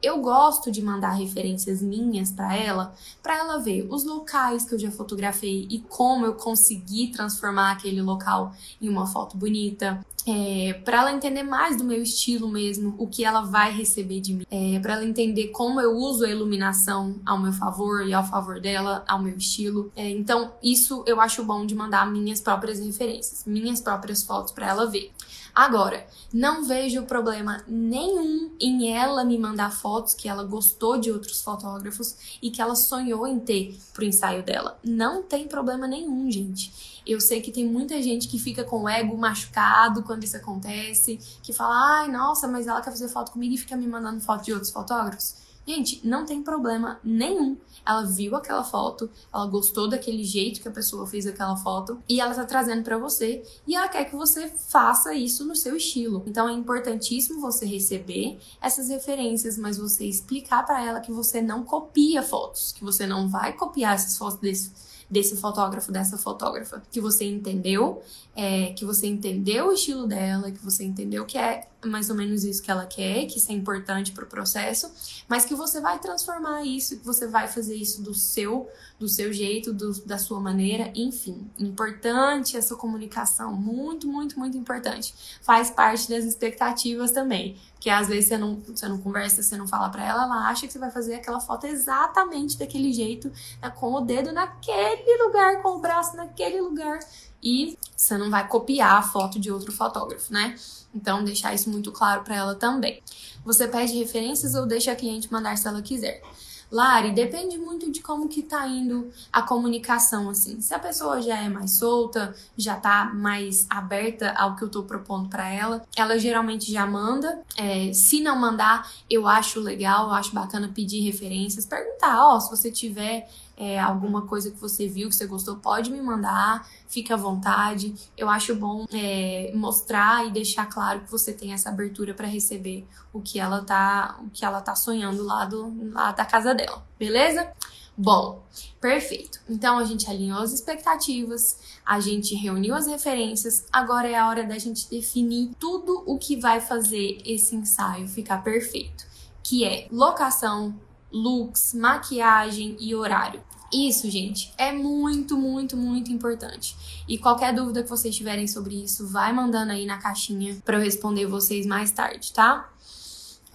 Eu 0.00 0.20
gosto 0.20 0.70
de 0.70 0.80
mandar 0.80 1.10
referências 1.10 1.82
minhas 1.82 2.30
para 2.30 2.56
ela, 2.56 2.94
para 3.22 3.36
ela 3.36 3.58
ver 3.58 3.86
os 3.90 4.04
locais 4.04 4.64
que 4.64 4.74
eu 4.74 4.78
já 4.78 4.90
fotografei 4.90 5.66
e 5.68 5.80
como 5.80 6.24
eu 6.24 6.34
consegui 6.34 7.08
transformar 7.08 7.72
aquele 7.72 8.00
local 8.00 8.52
em 8.80 8.88
uma 8.88 9.06
foto 9.06 9.36
bonita. 9.36 10.00
É, 10.26 10.74
para 10.84 10.98
ela 10.98 11.12
entender 11.12 11.42
mais 11.42 11.76
do 11.76 11.84
meu 11.84 12.02
estilo 12.02 12.48
mesmo, 12.48 12.94
o 12.98 13.06
que 13.06 13.24
ela 13.24 13.40
vai 13.40 13.72
receber 13.72 14.20
de 14.20 14.34
mim, 14.34 14.46
é, 14.50 14.78
para 14.78 14.92
ela 14.92 15.04
entender 15.04 15.48
como 15.48 15.80
eu 15.80 15.96
uso 15.96 16.24
a 16.24 16.28
iluminação 16.28 17.18
ao 17.24 17.38
meu 17.38 17.52
favor 17.52 18.06
e 18.06 18.12
ao 18.12 18.22
favor 18.22 18.60
dela, 18.60 19.02
ao 19.08 19.22
meu 19.22 19.36
estilo. 19.38 19.90
É, 19.96 20.10
então, 20.10 20.52
isso 20.62 21.02
eu 21.06 21.18
acho 21.18 21.42
bom 21.42 21.64
de 21.64 21.74
mandar 21.74 22.10
minhas 22.10 22.42
próprias 22.42 22.78
referências, 22.78 23.44
minhas 23.46 23.80
próprias 23.80 24.22
fotos 24.22 24.52
para 24.52 24.68
ela 24.68 24.86
ver. 24.86 25.10
Agora, 25.58 26.06
não 26.32 26.64
vejo 26.64 27.02
problema 27.02 27.64
nenhum 27.66 28.52
em 28.60 28.92
ela 28.92 29.24
me 29.24 29.36
mandar 29.36 29.72
fotos 29.72 30.14
que 30.14 30.28
ela 30.28 30.44
gostou 30.44 31.00
de 31.00 31.10
outros 31.10 31.42
fotógrafos 31.42 32.38
e 32.40 32.48
que 32.48 32.62
ela 32.62 32.76
sonhou 32.76 33.26
em 33.26 33.40
ter 33.40 33.76
pro 33.92 34.04
ensaio 34.04 34.44
dela. 34.44 34.78
Não 34.84 35.20
tem 35.20 35.48
problema 35.48 35.88
nenhum, 35.88 36.30
gente. 36.30 37.02
Eu 37.04 37.20
sei 37.20 37.40
que 37.40 37.50
tem 37.50 37.66
muita 37.66 38.00
gente 38.00 38.28
que 38.28 38.38
fica 38.38 38.62
com 38.62 38.84
o 38.84 38.88
ego 38.88 39.18
machucado 39.18 40.04
quando 40.04 40.22
isso 40.22 40.36
acontece, 40.36 41.18
que 41.42 41.52
fala, 41.52 42.02
ai, 42.02 42.08
nossa, 42.08 42.46
mas 42.46 42.68
ela 42.68 42.80
quer 42.80 42.92
fazer 42.92 43.08
foto 43.08 43.32
comigo 43.32 43.54
e 43.54 43.58
fica 43.58 43.76
me 43.76 43.88
mandando 43.88 44.20
foto 44.20 44.44
de 44.44 44.52
outros 44.52 44.70
fotógrafos. 44.70 45.47
Gente, 45.68 46.00
não 46.02 46.24
tem 46.24 46.42
problema 46.42 46.98
nenhum. 47.04 47.54
Ela 47.86 48.02
viu 48.06 48.34
aquela 48.34 48.64
foto, 48.64 49.10
ela 49.30 49.44
gostou 49.44 49.86
daquele 49.86 50.24
jeito 50.24 50.62
que 50.62 50.68
a 50.68 50.70
pessoa 50.70 51.06
fez 51.06 51.26
aquela 51.26 51.58
foto 51.58 52.02
e 52.08 52.22
ela 52.22 52.34
tá 52.34 52.46
trazendo 52.46 52.82
para 52.82 52.96
você 52.96 53.42
e 53.66 53.76
ela 53.76 53.86
quer 53.86 54.06
que 54.06 54.16
você 54.16 54.48
faça 54.48 55.12
isso 55.12 55.44
no 55.44 55.54
seu 55.54 55.76
estilo. 55.76 56.24
Então 56.26 56.48
é 56.48 56.54
importantíssimo 56.54 57.38
você 57.42 57.66
receber 57.66 58.38
essas 58.62 58.88
referências, 58.88 59.58
mas 59.58 59.76
você 59.76 60.06
explicar 60.06 60.64
para 60.64 60.82
ela 60.82 61.00
que 61.00 61.12
você 61.12 61.42
não 61.42 61.62
copia 61.62 62.22
fotos, 62.22 62.72
que 62.72 62.82
você 62.82 63.06
não 63.06 63.28
vai 63.28 63.52
copiar 63.52 63.94
essas 63.94 64.16
fotos 64.16 64.40
desse 64.40 64.88
desse 65.10 65.36
fotógrafo, 65.36 65.90
dessa 65.90 66.18
fotógrafa, 66.18 66.82
que 66.90 67.00
você 67.00 67.24
entendeu, 67.24 68.02
é, 68.36 68.72
que 68.74 68.84
você 68.84 69.06
entendeu 69.06 69.68
o 69.68 69.72
estilo 69.72 70.06
dela, 70.06 70.50
que 70.50 70.62
você 70.62 70.84
entendeu 70.84 71.24
que 71.24 71.38
é 71.38 71.66
mais 71.84 72.10
ou 72.10 72.16
menos 72.16 72.42
isso 72.44 72.62
que 72.62 72.70
ela 72.70 72.86
quer, 72.86 73.26
que 73.26 73.38
isso 73.38 73.50
é 73.52 73.54
importante 73.54 74.10
para 74.12 74.24
o 74.24 74.26
processo, 74.26 74.90
mas 75.28 75.44
que 75.44 75.54
você 75.54 75.80
vai 75.80 75.98
transformar 75.98 76.64
isso, 76.64 76.98
que 76.98 77.04
você 77.04 77.26
vai 77.26 77.46
fazer 77.46 77.76
isso 77.76 78.02
do 78.02 78.12
seu, 78.12 78.68
do 78.98 79.08
seu 79.08 79.32
jeito, 79.32 79.72
do, 79.72 79.92
da 80.04 80.18
sua 80.18 80.40
maneira, 80.40 80.90
enfim, 80.94 81.48
importante 81.58 82.56
essa 82.56 82.74
comunicação, 82.74 83.52
muito, 83.52 84.08
muito, 84.08 84.38
muito 84.38 84.56
importante. 84.56 85.14
Faz 85.40 85.70
parte 85.70 86.08
das 86.08 86.24
expectativas 86.24 87.12
também, 87.12 87.56
que 87.78 87.88
às 87.88 88.08
vezes 88.08 88.28
você 88.28 88.38
não, 88.38 88.56
você 88.56 88.88
não 88.88 88.98
conversa, 88.98 89.40
você 89.40 89.56
não 89.56 89.68
fala 89.68 89.88
para 89.88 90.04
ela, 90.04 90.24
ela 90.24 90.48
acha 90.48 90.66
que 90.66 90.72
você 90.72 90.78
vai 90.80 90.90
fazer 90.90 91.14
aquela 91.14 91.40
foto 91.40 91.66
exatamente 91.66 92.58
daquele 92.58 92.92
jeito, 92.92 93.30
né, 93.62 93.70
com 93.70 93.92
o 93.92 94.00
dedo 94.00 94.32
naquele 94.32 95.22
lugar, 95.22 95.62
com 95.62 95.76
o 95.76 95.78
braço 95.78 96.16
naquele 96.16 96.60
lugar, 96.60 96.98
e 97.42 97.78
você 97.96 98.16
não 98.16 98.30
vai 98.30 98.46
copiar 98.46 98.98
a 98.98 99.02
foto 99.02 99.38
de 99.38 99.50
outro 99.50 99.72
fotógrafo, 99.72 100.32
né? 100.32 100.56
Então, 100.94 101.22
deixar 101.24 101.54
isso 101.54 101.70
muito 101.70 101.92
claro 101.92 102.22
para 102.22 102.36
ela 102.36 102.54
também. 102.54 103.02
Você 103.44 103.68
pede 103.68 103.98
referências 103.98 104.54
ou 104.54 104.66
deixa 104.66 104.92
a 104.92 104.96
cliente 104.96 105.32
mandar 105.32 105.56
se 105.56 105.68
ela 105.68 105.82
quiser. 105.82 106.22
Lari, 106.70 107.12
depende 107.12 107.56
muito 107.56 107.90
de 107.90 108.00
como 108.00 108.28
que 108.28 108.42
tá 108.42 108.66
indo 108.66 109.10
a 109.32 109.42
comunicação, 109.42 110.28
assim. 110.28 110.60
Se 110.60 110.74
a 110.74 110.78
pessoa 110.78 111.22
já 111.22 111.42
é 111.42 111.48
mais 111.48 111.72
solta, 111.72 112.34
já 112.56 112.76
tá 112.76 113.10
mais 113.14 113.66
aberta 113.70 114.32
ao 114.32 114.54
que 114.54 114.62
eu 114.62 114.68
tô 114.68 114.82
propondo 114.82 115.28
para 115.28 115.48
ela, 115.48 115.84
ela 115.96 116.18
geralmente 116.18 116.70
já 116.70 116.86
manda. 116.86 117.42
É, 117.56 117.92
se 117.92 118.20
não 118.20 118.38
mandar, 118.38 118.90
eu 119.08 119.26
acho 119.26 119.60
legal, 119.60 120.08
eu 120.08 120.14
acho 120.14 120.34
bacana 120.34 120.70
pedir 120.74 121.00
referências, 121.00 121.64
perguntar, 121.64 122.22
ó, 122.22 122.36
oh, 122.36 122.40
se 122.40 122.50
você 122.50 122.70
tiver 122.70 123.28
é, 123.58 123.76
alguma 123.78 124.22
coisa 124.22 124.52
que 124.52 124.56
você 124.56 124.86
viu, 124.86 125.08
que 125.08 125.16
você 125.16 125.26
gostou, 125.26 125.56
pode 125.56 125.90
me 125.90 126.00
mandar, 126.00 126.64
fique 126.86 127.12
à 127.12 127.16
vontade. 127.16 127.92
Eu 128.16 128.28
acho 128.28 128.54
bom 128.54 128.86
é, 128.92 129.50
mostrar 129.54 130.24
e 130.26 130.30
deixar 130.30 130.66
claro 130.66 131.00
que 131.00 131.10
você 131.10 131.32
tem 131.32 131.52
essa 131.52 131.68
abertura 131.68 132.14
para 132.14 132.28
receber 132.28 132.86
o 133.18 133.22
que 133.22 133.38
ela 133.38 133.62
tá, 133.62 134.18
o 134.22 134.30
que 134.30 134.44
ela 134.44 134.60
tá 134.60 134.74
sonhando 134.74 135.22
lá, 135.24 135.44
do, 135.44 135.92
lá 135.92 136.12
da 136.12 136.24
casa 136.24 136.54
dela, 136.54 136.86
beleza? 136.98 137.50
Bom, 137.96 138.44
perfeito. 138.80 139.40
Então 139.48 139.76
a 139.76 139.84
gente 139.84 140.08
alinhou 140.08 140.40
as 140.40 140.52
expectativas, 140.52 141.58
a 141.84 141.98
gente 141.98 142.34
reuniu 142.36 142.74
as 142.74 142.86
referências, 142.86 143.66
agora 143.72 144.08
é 144.08 144.16
a 144.16 144.28
hora 144.28 144.44
da 144.44 144.56
gente 144.56 144.88
definir 144.88 145.50
tudo 145.58 146.04
o 146.06 146.16
que 146.16 146.36
vai 146.36 146.60
fazer 146.60 147.20
esse 147.24 147.56
ensaio 147.56 148.06
ficar 148.06 148.38
perfeito, 148.44 149.04
que 149.42 149.64
é 149.64 149.88
locação, 149.90 150.78
looks, 151.10 151.74
maquiagem 151.74 152.76
e 152.78 152.94
horário. 152.94 153.42
Isso, 153.72 154.08
gente, 154.10 154.54
é 154.56 154.72
muito, 154.72 155.36
muito, 155.36 155.76
muito 155.76 156.10
importante. 156.10 156.74
E 157.06 157.18
qualquer 157.18 157.52
dúvida 157.52 157.82
que 157.82 157.88
vocês 157.88 158.16
tiverem 158.16 158.46
sobre 158.46 158.82
isso, 158.82 159.06
vai 159.06 159.32
mandando 159.32 159.72
aí 159.72 159.84
na 159.84 159.98
caixinha 159.98 160.56
para 160.64 160.78
eu 160.78 160.80
responder 160.80 161.26
vocês 161.26 161.66
mais 161.66 161.90
tarde, 161.90 162.32
tá? 162.32 162.70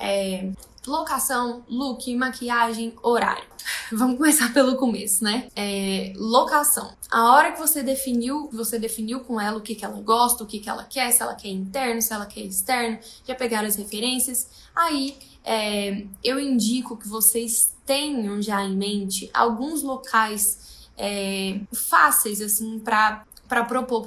É, 0.05 0.51
locação, 0.85 1.63
look, 1.69 2.13
maquiagem, 2.13 2.93
horário. 3.01 3.45
Vamos 3.89 4.17
começar 4.17 4.51
pelo 4.53 4.75
começo, 4.75 5.23
né? 5.23 5.47
É, 5.55 6.11
locação. 6.17 6.93
A 7.09 7.31
hora 7.31 7.53
que 7.53 7.59
você 7.59 7.81
definiu, 7.81 8.49
você 8.51 8.77
definiu 8.77 9.21
com 9.21 9.39
ela 9.39 9.57
o 9.57 9.61
que, 9.61 9.75
que 9.75 9.85
ela 9.85 10.01
gosta, 10.01 10.43
o 10.43 10.45
que, 10.45 10.59
que 10.59 10.69
ela 10.69 10.83
quer, 10.83 11.09
se 11.11 11.21
ela 11.21 11.35
quer 11.35 11.47
interno, 11.47 12.01
se 12.01 12.11
ela 12.11 12.25
quer 12.25 12.41
externo, 12.41 12.99
já 13.25 13.33
pegaram 13.33 13.65
as 13.65 13.77
referências. 13.77 14.49
Aí 14.75 15.17
é, 15.45 16.05
eu 16.21 16.37
indico 16.37 16.97
que 16.97 17.07
vocês 17.07 17.73
tenham 17.85 18.41
já 18.41 18.61
em 18.61 18.75
mente 18.75 19.29
alguns 19.33 19.83
locais 19.83 20.89
é, 20.97 21.61
fáceis 21.73 22.41
assim 22.41 22.77
para 22.77 23.25
propor 23.47 24.03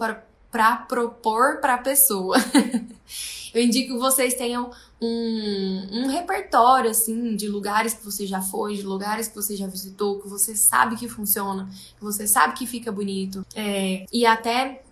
para 0.51 0.77
propor 0.77 1.59
para 1.59 1.75
a 1.75 1.79
pessoa. 1.79 2.37
eu 3.55 3.63
indico 3.63 3.95
que 3.95 3.99
vocês 3.99 4.35
tenham 4.35 4.71
um, 5.01 5.89
um 5.93 6.07
repertório 6.09 6.91
assim 6.91 7.37
de 7.37 7.49
lugares 7.49 7.95
que 7.95 8.05
você 8.05 8.27
já 8.27 8.41
foi, 8.41 8.77
de 8.77 8.83
lugares 8.83 9.29
que 9.29 9.35
você 9.35 9.57
já 9.57 9.67
visitou, 9.67 10.21
que 10.21 10.29
você 10.29 10.57
sabe 10.57 10.97
que 10.97 11.09
funciona, 11.09 11.69
que 11.97 12.03
você 12.03 12.27
sabe 12.27 12.55
que 12.55 12.67
fica 12.67 12.91
bonito, 12.91 13.45
é, 13.55 14.07
e 14.13 14.25
até 14.25 14.83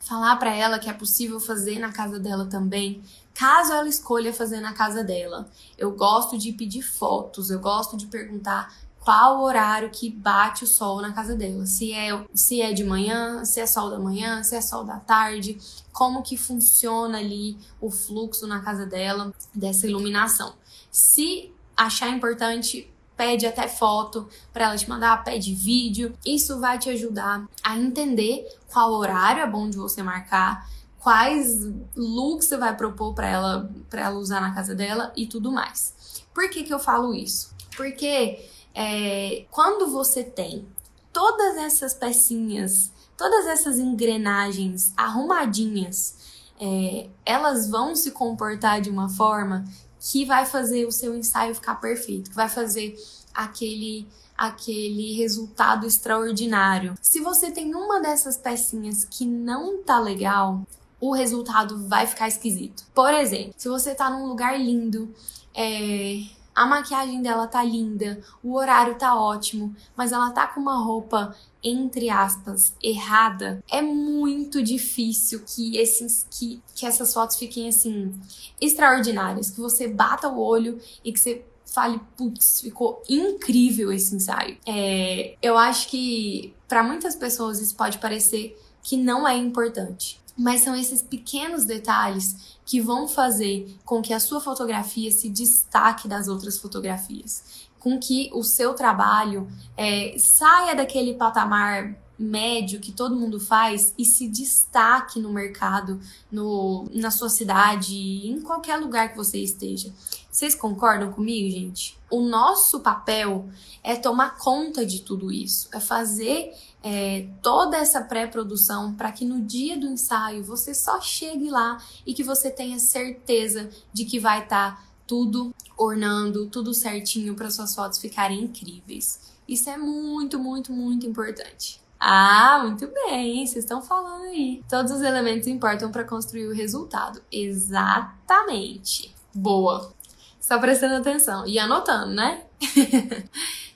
falar 0.00 0.36
para 0.36 0.54
ela 0.54 0.78
que 0.78 0.88
é 0.88 0.92
possível 0.92 1.38
fazer 1.38 1.78
na 1.78 1.92
casa 1.92 2.18
dela 2.18 2.46
também, 2.46 3.02
caso 3.34 3.72
ela 3.72 3.88
escolha 3.88 4.32
fazer 4.32 4.60
na 4.60 4.72
casa 4.72 5.04
dela. 5.04 5.48
Eu 5.76 5.92
gosto 5.92 6.38
de 6.38 6.52
pedir 6.52 6.82
fotos, 6.82 7.50
eu 7.50 7.60
gosto 7.60 7.96
de 7.96 8.06
perguntar 8.06 8.74
qual 9.00 9.40
horário 9.42 9.90
que 9.90 10.10
bate 10.10 10.64
o 10.64 10.66
sol 10.66 11.00
na 11.00 11.12
casa 11.12 11.34
dela. 11.34 11.64
Se 11.66 11.92
é, 11.92 12.24
se 12.34 12.60
é 12.60 12.72
de 12.72 12.84
manhã, 12.84 13.44
se 13.44 13.58
é 13.58 13.66
sol 13.66 13.90
da 13.90 13.98
manhã, 13.98 14.42
se 14.42 14.54
é 14.54 14.60
sol 14.60 14.84
da 14.84 15.00
tarde, 15.00 15.58
como 15.90 16.22
que 16.22 16.36
funciona 16.36 17.18
ali 17.18 17.58
o 17.80 17.90
fluxo 17.90 18.46
na 18.46 18.60
casa 18.60 18.84
dela 18.84 19.32
dessa 19.54 19.86
iluminação. 19.86 20.54
Se 20.90 21.50
achar 21.74 22.10
importante, 22.10 22.92
pede 23.16 23.46
até 23.46 23.66
foto 23.66 24.28
para 24.52 24.66
ela 24.66 24.76
te 24.76 24.88
mandar, 24.88 25.24
pede 25.24 25.54
vídeo. 25.54 26.14
Isso 26.24 26.60
vai 26.60 26.78
te 26.78 26.90
ajudar 26.90 27.46
a 27.64 27.78
entender 27.78 28.46
qual 28.70 28.92
horário 28.92 29.42
é 29.42 29.46
bom 29.46 29.68
de 29.70 29.78
você 29.78 30.02
marcar, 30.02 30.68
quais 30.98 31.66
looks 31.96 32.46
você 32.46 32.56
vai 32.58 32.76
propor 32.76 33.14
para 33.14 33.28
ela 33.28 33.70
para 33.88 34.02
ela 34.02 34.18
usar 34.18 34.42
na 34.42 34.54
casa 34.54 34.74
dela 34.74 35.10
e 35.16 35.26
tudo 35.26 35.50
mais. 35.50 36.22
Por 36.34 36.50
que 36.50 36.64
que 36.64 36.72
eu 36.72 36.78
falo 36.78 37.14
isso? 37.14 37.54
Porque 37.76 38.38
é, 38.74 39.44
quando 39.50 39.90
você 39.90 40.22
tem 40.22 40.66
todas 41.12 41.56
essas 41.56 41.94
pecinhas, 41.94 42.92
todas 43.16 43.46
essas 43.46 43.78
engrenagens 43.78 44.92
arrumadinhas, 44.96 46.16
é, 46.60 47.08
elas 47.24 47.68
vão 47.68 47.96
se 47.96 48.10
comportar 48.10 48.80
de 48.80 48.90
uma 48.90 49.08
forma 49.08 49.64
que 49.98 50.24
vai 50.24 50.46
fazer 50.46 50.86
o 50.86 50.92
seu 50.92 51.14
ensaio 51.14 51.54
ficar 51.54 51.76
perfeito, 51.76 52.30
que 52.30 52.36
vai 52.36 52.48
fazer 52.48 52.96
aquele 53.34 54.06
aquele 54.36 55.12
resultado 55.18 55.86
extraordinário. 55.86 56.94
Se 57.02 57.20
você 57.20 57.50
tem 57.50 57.74
uma 57.74 58.00
dessas 58.00 58.38
pecinhas 58.38 59.04
que 59.04 59.26
não 59.26 59.82
tá 59.82 60.00
legal, 60.00 60.66
o 60.98 61.12
resultado 61.12 61.86
vai 61.86 62.06
ficar 62.06 62.26
esquisito. 62.26 62.86
Por 62.94 63.12
exemplo, 63.12 63.52
se 63.58 63.68
você 63.68 63.94
tá 63.94 64.08
num 64.08 64.26
lugar 64.26 64.58
lindo, 64.58 65.14
é, 65.54 66.22
a 66.54 66.66
maquiagem 66.66 67.22
dela 67.22 67.46
tá 67.46 67.62
linda, 67.62 68.20
o 68.42 68.54
horário 68.54 68.96
tá 68.96 69.14
ótimo, 69.14 69.74
mas 69.96 70.12
ela 70.12 70.30
tá 70.30 70.46
com 70.46 70.60
uma 70.60 70.82
roupa 70.82 71.34
entre 71.62 72.08
aspas 72.08 72.74
errada, 72.82 73.62
é 73.70 73.82
muito 73.82 74.62
difícil 74.62 75.42
que 75.46 75.76
esses 75.76 76.26
que, 76.30 76.62
que 76.74 76.86
essas 76.86 77.12
fotos 77.12 77.36
fiquem 77.36 77.68
assim 77.68 78.12
extraordinárias, 78.60 79.50
que 79.50 79.60
você 79.60 79.86
bata 79.86 80.28
o 80.28 80.40
olho 80.40 80.80
e 81.04 81.12
que 81.12 81.20
você 81.20 81.44
fale, 81.66 82.00
putz, 82.16 82.60
ficou 82.60 83.02
incrível 83.08 83.92
esse 83.92 84.14
ensaio. 84.14 84.58
É, 84.66 85.36
eu 85.40 85.56
acho 85.56 85.88
que 85.88 86.54
para 86.66 86.82
muitas 86.82 87.14
pessoas 87.14 87.60
isso 87.60 87.76
pode 87.76 87.98
parecer 87.98 88.58
que 88.82 88.96
não 88.96 89.26
é 89.26 89.36
importante. 89.36 90.19
Mas 90.36 90.62
são 90.62 90.74
esses 90.74 91.02
pequenos 91.02 91.64
detalhes 91.64 92.58
que 92.64 92.80
vão 92.80 93.08
fazer 93.08 93.76
com 93.84 94.00
que 94.00 94.12
a 94.12 94.20
sua 94.20 94.40
fotografia 94.40 95.10
se 95.10 95.28
destaque 95.28 96.06
das 96.06 96.28
outras 96.28 96.58
fotografias, 96.58 97.68
com 97.78 97.98
que 97.98 98.30
o 98.32 98.42
seu 98.42 98.74
trabalho 98.74 99.48
é, 99.76 100.16
saia 100.18 100.74
daquele 100.74 101.14
patamar 101.14 101.96
médio 102.20 102.80
que 102.80 102.92
todo 102.92 103.16
mundo 103.16 103.40
faz 103.40 103.94
e 103.96 104.04
se 104.04 104.28
destaque 104.28 105.18
no 105.18 105.32
mercado, 105.32 105.98
no, 106.30 106.86
na 106.92 107.10
sua 107.10 107.30
cidade, 107.30 107.96
em 107.96 108.42
qualquer 108.42 108.76
lugar 108.76 109.08
que 109.08 109.16
você 109.16 109.38
esteja. 109.38 109.90
Vocês 110.30 110.54
concordam 110.54 111.10
comigo, 111.10 111.50
gente? 111.50 111.98
O 112.10 112.20
nosso 112.20 112.80
papel 112.80 113.48
é 113.82 113.96
tomar 113.96 114.36
conta 114.36 114.84
de 114.84 115.00
tudo 115.00 115.32
isso, 115.32 115.68
é 115.72 115.80
fazer 115.80 116.52
é, 116.82 117.28
toda 117.42 117.76
essa 117.76 118.00
pré-produção 118.00 118.94
para 118.94 119.12
que 119.12 119.24
no 119.24 119.40
dia 119.42 119.78
do 119.78 119.86
ensaio 119.86 120.42
você 120.42 120.74
só 120.74 121.00
chegue 121.00 121.50
lá 121.50 121.78
e 122.06 122.14
que 122.14 122.22
você 122.22 122.50
tenha 122.50 122.78
certeza 122.78 123.68
de 123.92 124.04
que 124.04 124.18
vai 124.18 124.42
estar 124.42 124.76
tá 124.76 124.84
tudo 125.06 125.54
ornando, 125.76 126.46
tudo 126.46 126.72
certinho 126.72 127.34
para 127.34 127.50
suas 127.50 127.74
fotos 127.74 127.98
ficarem 127.98 128.42
incríveis. 128.42 129.32
Isso 129.46 129.68
é 129.68 129.76
muito, 129.76 130.38
muito, 130.38 130.72
muito 130.72 131.06
importante. 131.06 131.80
Ah, 131.98 132.60
muito 132.62 132.86
bem, 132.86 133.44
vocês 133.44 133.64
estão 133.64 133.82
falando 133.82 134.24
aí. 134.24 134.62
Todos 134.68 134.90
os 134.92 135.02
elementos 135.02 135.46
importam 135.48 135.90
para 135.90 136.04
construir 136.04 136.46
o 136.46 136.54
resultado. 136.54 137.20
Exatamente. 137.30 139.14
Boa. 139.34 139.92
Só 140.40 140.58
prestando 140.58 140.94
atenção 140.94 141.46
e 141.46 141.58
anotando, 141.58 142.14
né? 142.14 142.44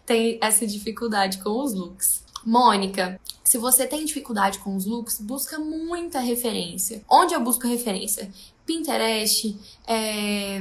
tem 0.06 0.38
essa 0.40 0.66
dificuldade 0.66 1.38
com 1.38 1.62
os 1.62 1.74
looks. 1.74 2.23
Mônica, 2.44 3.20
se 3.42 3.58
você 3.58 3.86
tem 3.86 4.04
dificuldade 4.04 4.58
com 4.58 4.76
os 4.76 4.84
looks, 4.84 5.20
busca 5.20 5.58
muita 5.58 6.18
referência. 6.18 7.02
Onde 7.08 7.34
eu 7.34 7.40
busco 7.40 7.66
referência? 7.66 8.30
Pinterest, 8.66 9.56
é, 9.86 10.58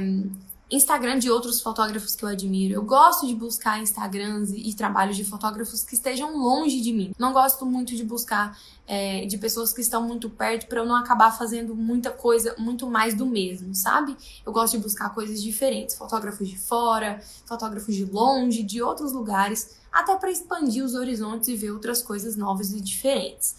Instagram 0.70 1.18
de 1.18 1.30
outros 1.30 1.60
fotógrafos 1.60 2.14
que 2.14 2.24
eu 2.24 2.28
admiro. 2.28 2.74
Eu 2.74 2.82
gosto 2.82 3.26
de 3.26 3.34
buscar 3.34 3.80
Instagrams 3.80 4.52
e 4.52 4.74
trabalhos 4.74 5.16
de 5.16 5.24
fotógrafos 5.24 5.84
que 5.84 5.94
estejam 5.94 6.36
longe 6.36 6.80
de 6.80 6.92
mim. 6.92 7.12
Não 7.18 7.32
gosto 7.32 7.64
muito 7.64 7.94
de 7.94 8.02
buscar 8.02 8.58
é, 8.86 9.24
de 9.26 9.38
pessoas 9.38 9.72
que 9.72 9.80
estão 9.80 10.02
muito 10.02 10.28
perto 10.28 10.66
para 10.66 10.80
eu 10.80 10.86
não 10.86 10.96
acabar 10.96 11.30
fazendo 11.32 11.74
muita 11.74 12.10
coisa, 12.10 12.54
muito 12.58 12.88
mais 12.88 13.14
do 13.14 13.26
mesmo, 13.26 13.74
sabe? 13.74 14.16
Eu 14.44 14.52
gosto 14.52 14.76
de 14.76 14.82
buscar 14.82 15.10
coisas 15.10 15.42
diferentes, 15.42 15.94
fotógrafos 15.94 16.48
de 16.48 16.58
fora, 16.58 17.22
fotógrafos 17.46 17.94
de 17.94 18.04
longe, 18.04 18.62
de 18.62 18.82
outros 18.82 19.12
lugares, 19.12 19.76
até 19.94 20.16
para 20.16 20.28
expandir 20.28 20.84
os 20.84 20.94
horizontes 20.94 21.46
e 21.46 21.54
ver 21.54 21.70
outras 21.70 22.02
coisas 22.02 22.36
novas 22.36 22.72
e 22.72 22.80
diferentes. 22.80 23.54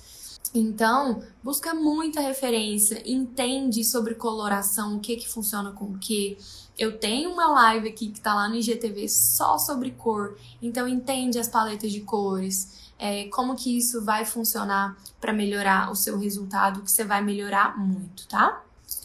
Então, 0.54 1.24
busca 1.42 1.74
muita 1.74 2.20
referência, 2.20 3.02
entende 3.06 3.84
sobre 3.86 4.16
coloração, 4.16 4.98
o 4.98 5.00
que 5.00 5.16
que 5.16 5.30
funciona 5.30 5.72
com 5.72 5.86
o 5.86 5.98
que. 5.98 6.38
Eu 6.78 7.00
tenho 7.00 7.32
uma 7.32 7.48
live 7.48 7.88
aqui 7.88 8.10
que 8.10 8.20
tá 8.20 8.36
lá 8.36 8.50
no 8.50 8.56
IGTV 8.56 9.08
só 9.08 9.58
sobre 9.58 9.92
cor, 9.92 10.38
então 10.62 10.88
entende 10.88 11.40
as 11.40 11.48
paletas 11.48 11.92
de 11.92 12.02
cores, 12.02 12.92
é, 13.00 13.26
como 13.30 13.56
que 13.56 13.78
isso 13.78 14.04
vai 14.04 14.26
funcionar 14.26 14.98
para 15.22 15.32
melhorar 15.32 15.90
o 15.90 15.96
seu 15.96 16.18
resultado, 16.18 16.82
que 16.82 16.92
você 16.92 17.06
vai 17.06 17.24
melhorar 17.24 17.78
muito, 17.78 18.28
tá? 18.28 18.62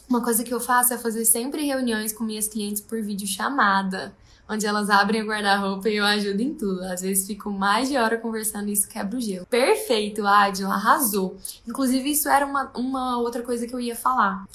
Uma 0.09 0.21
coisa 0.21 0.43
que 0.43 0.53
eu 0.53 0.59
faço 0.59 0.93
é 0.93 0.97
fazer 0.97 1.23
sempre 1.23 1.65
reuniões 1.65 2.11
com 2.11 2.25
minhas 2.25 2.47
clientes 2.47 2.81
por 2.81 3.01
vídeo 3.01 3.25
chamada 3.27 4.13
onde 4.47 4.65
elas 4.65 4.89
abrem 4.89 5.21
o 5.21 5.27
guarda-roupa 5.27 5.89
e 5.89 5.97
eu 5.97 6.05
ajudo 6.05 6.41
em 6.41 6.53
tudo. 6.53 6.83
Às 6.83 7.01
vezes 7.01 7.27
fico 7.27 7.49
mais 7.49 7.89
de 7.89 7.97
hora 7.97 8.17
conversando 8.17 8.69
e 8.69 8.73
isso 8.73 8.87
quebra 8.87 9.17
o 9.17 9.21
gelo. 9.21 9.45
Perfeito, 9.45 10.25
Adila, 10.25 10.73
arrasou. 10.73 11.37
Inclusive, 11.67 12.11
isso 12.11 12.29
era 12.29 12.45
uma, 12.45 12.71
uma 12.75 13.17
outra 13.17 13.43
coisa 13.43 13.67
que 13.67 13.73
eu 13.73 13.79
ia 13.79 13.95
falar. 13.95 14.45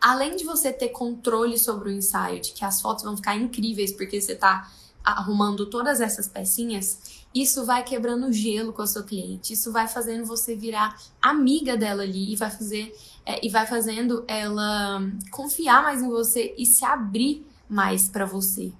Além 0.00 0.36
de 0.36 0.44
você 0.44 0.72
ter 0.72 0.90
controle 0.90 1.58
sobre 1.58 1.88
o 1.88 1.92
ensaio, 1.92 2.40
de 2.40 2.52
que 2.52 2.64
as 2.64 2.80
fotos 2.80 3.04
vão 3.04 3.16
ficar 3.16 3.34
incríveis 3.34 3.92
porque 3.92 4.20
você 4.20 4.34
tá 4.34 4.70
arrumando 5.02 5.66
todas 5.66 6.00
essas 6.00 6.28
pecinhas, 6.28 7.24
isso 7.34 7.64
vai 7.64 7.84
quebrando 7.84 8.26
o 8.26 8.32
gelo 8.32 8.72
com 8.72 8.82
a 8.82 8.86
sua 8.86 9.02
cliente. 9.02 9.52
Isso 9.52 9.70
vai 9.70 9.86
fazendo 9.86 10.24
você 10.24 10.56
virar 10.56 10.96
amiga 11.20 11.76
dela 11.76 12.02
ali 12.02 12.32
e 12.32 12.36
vai 12.36 12.50
fazer 12.50 12.94
é, 13.24 13.44
e 13.44 13.50
vai 13.50 13.66
fazendo 13.66 14.24
ela 14.26 15.00
confiar 15.30 15.82
mais 15.82 16.02
em 16.02 16.08
você 16.08 16.54
e 16.56 16.64
se 16.64 16.84
abrir 16.84 17.46
mais 17.68 18.08
para 18.08 18.24
você. 18.24 18.72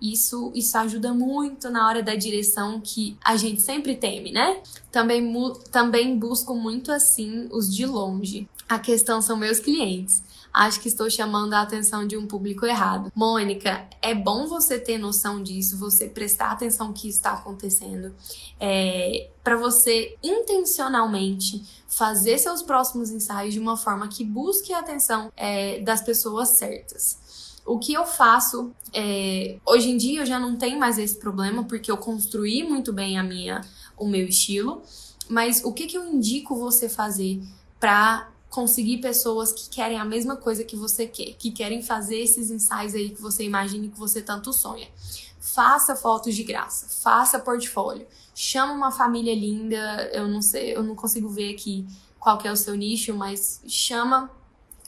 Isso, 0.00 0.50
isso 0.54 0.76
ajuda 0.78 1.12
muito 1.12 1.68
na 1.68 1.86
hora 1.86 2.02
da 2.02 2.14
direção 2.14 2.80
que 2.80 3.16
a 3.24 3.36
gente 3.36 3.60
sempre 3.60 3.94
teme, 3.94 4.32
né? 4.32 4.62
Também, 4.90 5.32
também 5.70 6.18
busco 6.18 6.54
muito 6.54 6.90
assim 6.90 7.48
os 7.52 7.74
de 7.74 7.84
longe. 7.84 8.48
A 8.68 8.78
questão 8.78 9.20
são 9.20 9.36
meus 9.36 9.60
clientes. 9.60 10.22
Acho 10.52 10.80
que 10.80 10.88
estou 10.88 11.08
chamando 11.08 11.54
a 11.54 11.62
atenção 11.62 12.06
de 12.06 12.16
um 12.16 12.26
público 12.26 12.66
errado. 12.66 13.12
Mônica, 13.14 13.88
é 14.02 14.14
bom 14.14 14.46
você 14.46 14.78
ter 14.80 14.98
noção 14.98 15.42
disso, 15.42 15.78
você 15.78 16.08
prestar 16.08 16.50
atenção 16.50 16.88
no 16.88 16.92
que 16.92 17.08
está 17.08 17.32
acontecendo, 17.32 18.12
é, 18.58 19.30
para 19.44 19.56
você 19.56 20.16
intencionalmente 20.22 21.64
fazer 21.86 22.38
seus 22.38 22.62
próximos 22.62 23.10
ensaios 23.10 23.54
de 23.54 23.60
uma 23.60 23.76
forma 23.76 24.08
que 24.08 24.24
busque 24.24 24.72
a 24.72 24.80
atenção 24.80 25.32
é, 25.36 25.80
das 25.80 26.00
pessoas 26.00 26.50
certas. 26.50 27.18
O 27.70 27.78
que 27.78 27.92
eu 27.92 28.04
faço 28.04 28.72
é, 28.92 29.56
hoje 29.64 29.90
em 29.90 29.96
dia 29.96 30.22
eu 30.22 30.26
já 30.26 30.40
não 30.40 30.56
tenho 30.56 30.76
mais 30.76 30.98
esse 30.98 31.14
problema 31.16 31.62
porque 31.62 31.88
eu 31.88 31.96
construí 31.96 32.64
muito 32.64 32.92
bem 32.92 33.16
a 33.16 33.22
minha 33.22 33.60
o 33.96 34.08
meu 34.08 34.26
estilo, 34.26 34.82
mas 35.28 35.62
o 35.64 35.72
que, 35.72 35.86
que 35.86 35.96
eu 35.96 36.04
indico 36.04 36.56
você 36.56 36.88
fazer 36.88 37.40
para 37.78 38.28
conseguir 38.48 38.98
pessoas 38.98 39.52
que 39.52 39.70
querem 39.70 40.00
a 40.00 40.04
mesma 40.04 40.34
coisa 40.34 40.64
que 40.64 40.74
você 40.74 41.06
quer, 41.06 41.34
que 41.34 41.52
querem 41.52 41.80
fazer 41.80 42.16
esses 42.16 42.50
ensaios 42.50 42.92
aí 42.92 43.10
que 43.10 43.22
você 43.22 43.44
imagina 43.44 43.86
que 43.86 43.96
você 43.96 44.20
tanto 44.20 44.52
sonha. 44.52 44.88
Faça 45.38 45.94
fotos 45.94 46.34
de 46.34 46.42
graça, 46.42 46.88
faça 46.88 47.38
portfólio, 47.38 48.04
chama 48.34 48.72
uma 48.72 48.90
família 48.90 49.32
linda, 49.32 50.10
eu 50.12 50.26
não 50.26 50.42
sei, 50.42 50.74
eu 50.74 50.82
não 50.82 50.96
consigo 50.96 51.28
ver 51.28 51.54
aqui 51.54 51.86
qual 52.18 52.36
que 52.36 52.48
é 52.48 52.52
o 52.52 52.56
seu 52.56 52.74
nicho, 52.74 53.14
mas 53.14 53.62
chama 53.68 54.28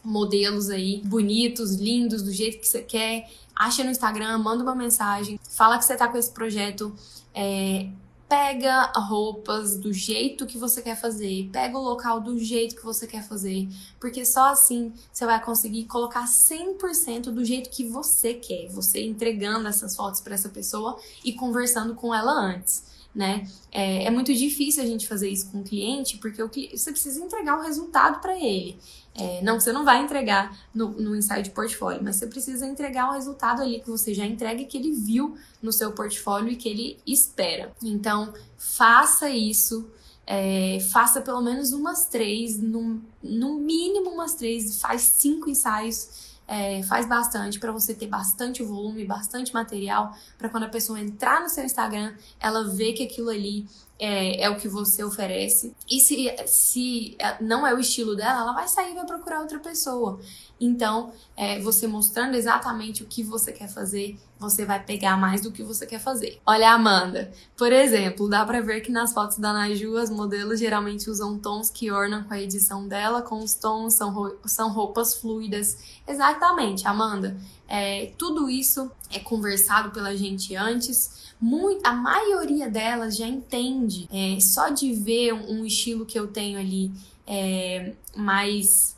modelos 0.04 0.70
aí 0.70 1.00
bonitos, 1.04 1.74
lindos, 1.74 2.22
do 2.22 2.32
jeito 2.32 2.58
que 2.58 2.66
você 2.66 2.82
quer. 2.82 3.30
Acha 3.54 3.84
no 3.84 3.90
Instagram, 3.90 4.38
manda 4.38 4.62
uma 4.62 4.74
mensagem, 4.74 5.38
fala 5.50 5.78
que 5.78 5.84
você 5.84 5.96
tá 5.96 6.08
com 6.08 6.16
esse 6.16 6.30
projeto. 6.30 6.94
É, 7.34 7.88
pega 8.28 8.90
roupas 8.96 9.76
do 9.76 9.92
jeito 9.92 10.46
que 10.46 10.56
você 10.56 10.80
quer 10.80 10.98
fazer, 10.98 11.50
pega 11.52 11.76
o 11.76 11.82
local 11.82 12.18
do 12.18 12.38
jeito 12.38 12.74
que 12.74 12.82
você 12.82 13.06
quer 13.06 13.22
fazer, 13.22 13.68
porque 14.00 14.24
só 14.24 14.52
assim 14.52 14.90
você 15.12 15.26
vai 15.26 15.38
conseguir 15.44 15.84
colocar 15.84 16.24
100% 16.24 17.24
do 17.24 17.44
jeito 17.44 17.68
que 17.68 17.84
você 17.84 18.32
quer, 18.32 18.68
você 18.68 19.04
entregando 19.04 19.68
essas 19.68 19.94
fotos 19.94 20.22
para 20.22 20.32
essa 20.32 20.48
pessoa 20.48 20.98
e 21.22 21.34
conversando 21.34 21.94
com 21.94 22.14
ela 22.14 22.32
antes 22.32 22.91
né? 23.14 23.46
É, 23.70 24.04
é, 24.04 24.10
muito 24.10 24.32
difícil 24.34 24.82
a 24.82 24.86
gente 24.86 25.06
fazer 25.06 25.28
isso 25.28 25.50
com 25.50 25.60
o 25.60 25.64
cliente, 25.64 26.16
porque 26.18 26.42
o 26.42 26.48
você 26.48 26.90
precisa 26.90 27.20
entregar 27.20 27.58
um 27.58 27.62
resultado 27.62 28.20
para 28.20 28.34
ele. 28.36 28.78
É, 29.14 29.42
não, 29.42 29.60
você 29.60 29.72
não 29.72 29.84
vai 29.84 30.02
entregar 30.02 30.56
no, 30.74 30.88
no 30.88 31.14
ensaio 31.14 31.42
de 31.42 31.50
portfólio, 31.50 32.02
mas 32.02 32.16
você 32.16 32.26
precisa 32.26 32.66
entregar 32.66 33.10
um 33.10 33.12
resultado 33.12 33.60
ali 33.60 33.80
que 33.80 33.90
você 33.90 34.14
já 34.14 34.24
entrega 34.24 34.64
que 34.64 34.78
ele 34.78 34.92
viu 34.92 35.36
no 35.62 35.70
seu 35.70 35.92
portfólio 35.92 36.50
e 36.50 36.56
que 36.56 36.68
ele 36.68 36.98
espera. 37.06 37.74
Então, 37.82 38.32
faça 38.56 39.28
isso. 39.28 39.90
É, 40.26 40.78
faça 40.92 41.20
pelo 41.20 41.42
menos 41.42 41.72
umas 41.72 42.06
três, 42.06 42.58
no, 42.58 43.02
no 43.22 43.58
mínimo 43.58 44.10
umas 44.10 44.34
três, 44.34 44.80
faz 44.80 45.02
cinco 45.02 45.50
ensaios 45.50 46.31
é, 46.52 46.82
faz 46.82 47.08
bastante 47.08 47.58
para 47.58 47.72
você 47.72 47.94
ter 47.94 48.06
bastante 48.06 48.62
volume, 48.62 49.06
bastante 49.06 49.54
material, 49.54 50.14
para 50.36 50.50
quando 50.50 50.64
a 50.64 50.68
pessoa 50.68 51.00
entrar 51.00 51.40
no 51.40 51.48
seu 51.48 51.64
Instagram, 51.64 52.14
ela 52.38 52.68
vê 52.68 52.92
que 52.92 53.04
aquilo 53.04 53.30
ali 53.30 53.66
é, 54.04 54.42
é, 54.42 54.50
o 54.50 54.56
que 54.56 54.66
você 54.66 55.04
oferece. 55.04 55.72
E 55.88 56.00
se, 56.00 56.28
se 56.44 57.16
não 57.40 57.64
é 57.64 57.72
o 57.72 57.78
estilo 57.78 58.16
dela, 58.16 58.40
ela 58.40 58.52
vai 58.52 58.66
sair 58.66 58.90
e 58.90 58.94
vai 58.96 59.06
procurar 59.06 59.40
outra 59.40 59.60
pessoa. 59.60 60.18
Então, 60.60 61.12
é, 61.36 61.60
você 61.60 61.86
mostrando 61.86 62.34
exatamente 62.34 63.04
o 63.04 63.06
que 63.06 63.22
você 63.22 63.52
quer 63.52 63.68
fazer, 63.68 64.18
você 64.40 64.64
vai 64.64 64.82
pegar 64.84 65.16
mais 65.16 65.40
do 65.40 65.52
que 65.52 65.62
você 65.62 65.86
quer 65.86 66.00
fazer. 66.00 66.40
Olha, 66.44 66.72
Amanda, 66.72 67.32
por 67.56 67.72
exemplo, 67.72 68.28
dá 68.28 68.44
pra 68.44 68.60
ver 68.60 68.80
que 68.80 68.90
nas 68.90 69.12
fotos 69.12 69.38
da 69.38 69.52
Naju, 69.52 69.96
as 69.96 70.10
modelos 70.10 70.58
geralmente 70.58 71.08
usam 71.08 71.38
tons 71.38 71.70
que 71.70 71.92
ornam 71.92 72.24
com 72.24 72.34
a 72.34 72.40
edição 72.40 72.88
dela, 72.88 73.22
com 73.22 73.38
os 73.38 73.54
tons 73.54 73.94
são, 73.94 74.36
são 74.44 74.72
roupas 74.72 75.14
fluidas. 75.14 75.78
Exatamente, 76.08 76.88
Amanda. 76.88 77.36
É, 77.68 78.12
tudo 78.18 78.50
isso 78.50 78.90
é 79.12 79.20
conversado 79.20 79.92
pela 79.92 80.16
gente 80.16 80.56
antes. 80.56 81.31
Muito, 81.42 81.84
a 81.84 81.92
maioria 81.92 82.70
delas 82.70 83.16
já 83.16 83.26
entende. 83.26 84.08
É, 84.12 84.38
só 84.40 84.68
de 84.68 84.92
ver 84.94 85.34
um, 85.34 85.66
estilo 85.66 86.06
que 86.06 86.18
eu 86.18 86.28
tenho 86.28 86.58
ali 86.58 86.92
é, 87.26 87.92
mais. 88.16 88.96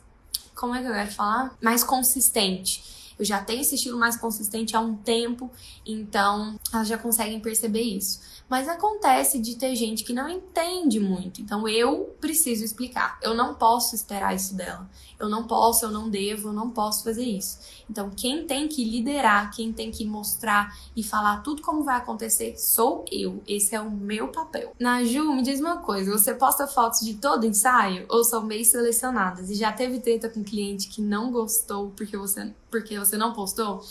Como 0.54 0.74
é 0.74 0.82
que 0.82 0.86
eu 0.86 0.94
ia 0.94 1.06
falar? 1.06 1.56
Mais 1.60 1.82
consistente 1.82 2.94
eu 3.18 3.24
já 3.24 3.42
tenho 3.42 3.60
esse 3.60 3.76
estilo 3.76 3.98
mais 3.98 4.16
consistente 4.16 4.76
há 4.76 4.80
um 4.80 4.96
tempo, 4.96 5.50
então 5.86 6.58
elas 6.72 6.88
já 6.88 6.98
conseguem 6.98 7.40
perceber 7.40 7.82
isso. 7.82 8.20
Mas 8.48 8.68
acontece 8.68 9.38
de 9.38 9.56
ter 9.56 9.74
gente 9.74 10.04
que 10.04 10.12
não 10.12 10.28
entende 10.28 11.00
muito. 11.00 11.40
Então 11.40 11.66
eu 11.66 12.14
preciso 12.20 12.64
explicar. 12.64 13.18
Eu 13.22 13.34
não 13.34 13.54
posso 13.54 13.94
esperar 13.94 14.34
isso 14.34 14.54
dela. 14.54 14.88
Eu 15.18 15.28
não 15.28 15.44
posso, 15.44 15.84
eu 15.84 15.90
não 15.90 16.10
devo, 16.10 16.48
eu 16.48 16.52
não 16.52 16.70
posso 16.70 17.04
fazer 17.04 17.24
isso. 17.24 17.58
Então 17.88 18.10
quem 18.10 18.46
tem 18.46 18.68
que 18.68 18.84
liderar, 18.84 19.54
quem 19.54 19.72
tem 19.72 19.90
que 19.90 20.04
mostrar 20.04 20.76
e 20.94 21.02
falar 21.02 21.42
tudo 21.42 21.62
como 21.62 21.82
vai 21.82 21.96
acontecer 21.96 22.56
sou 22.58 23.04
eu. 23.10 23.42
Esse 23.46 23.74
é 23.74 23.80
o 23.80 23.90
meu 23.90 24.28
papel. 24.28 24.74
Naju, 24.78 25.32
me 25.34 25.42
diz 25.42 25.60
uma 25.60 25.78
coisa, 25.78 26.10
você 26.10 26.34
posta 26.34 26.66
fotos 26.66 27.00
de 27.00 27.14
todo 27.14 27.46
ensaio 27.46 28.06
ou 28.08 28.24
são 28.24 28.46
bem 28.46 28.62
selecionadas? 28.62 29.50
E 29.50 29.54
já 29.54 29.72
teve 29.72 30.00
treta 30.00 30.28
com 30.28 30.44
cliente 30.44 30.88
que 30.88 31.00
não 31.00 31.32
gostou 31.32 31.92
porque 31.96 32.16
você 32.16 32.52
porque 32.70 32.98
você 32.98 33.16
não 33.16 33.32
postou? 33.32 33.82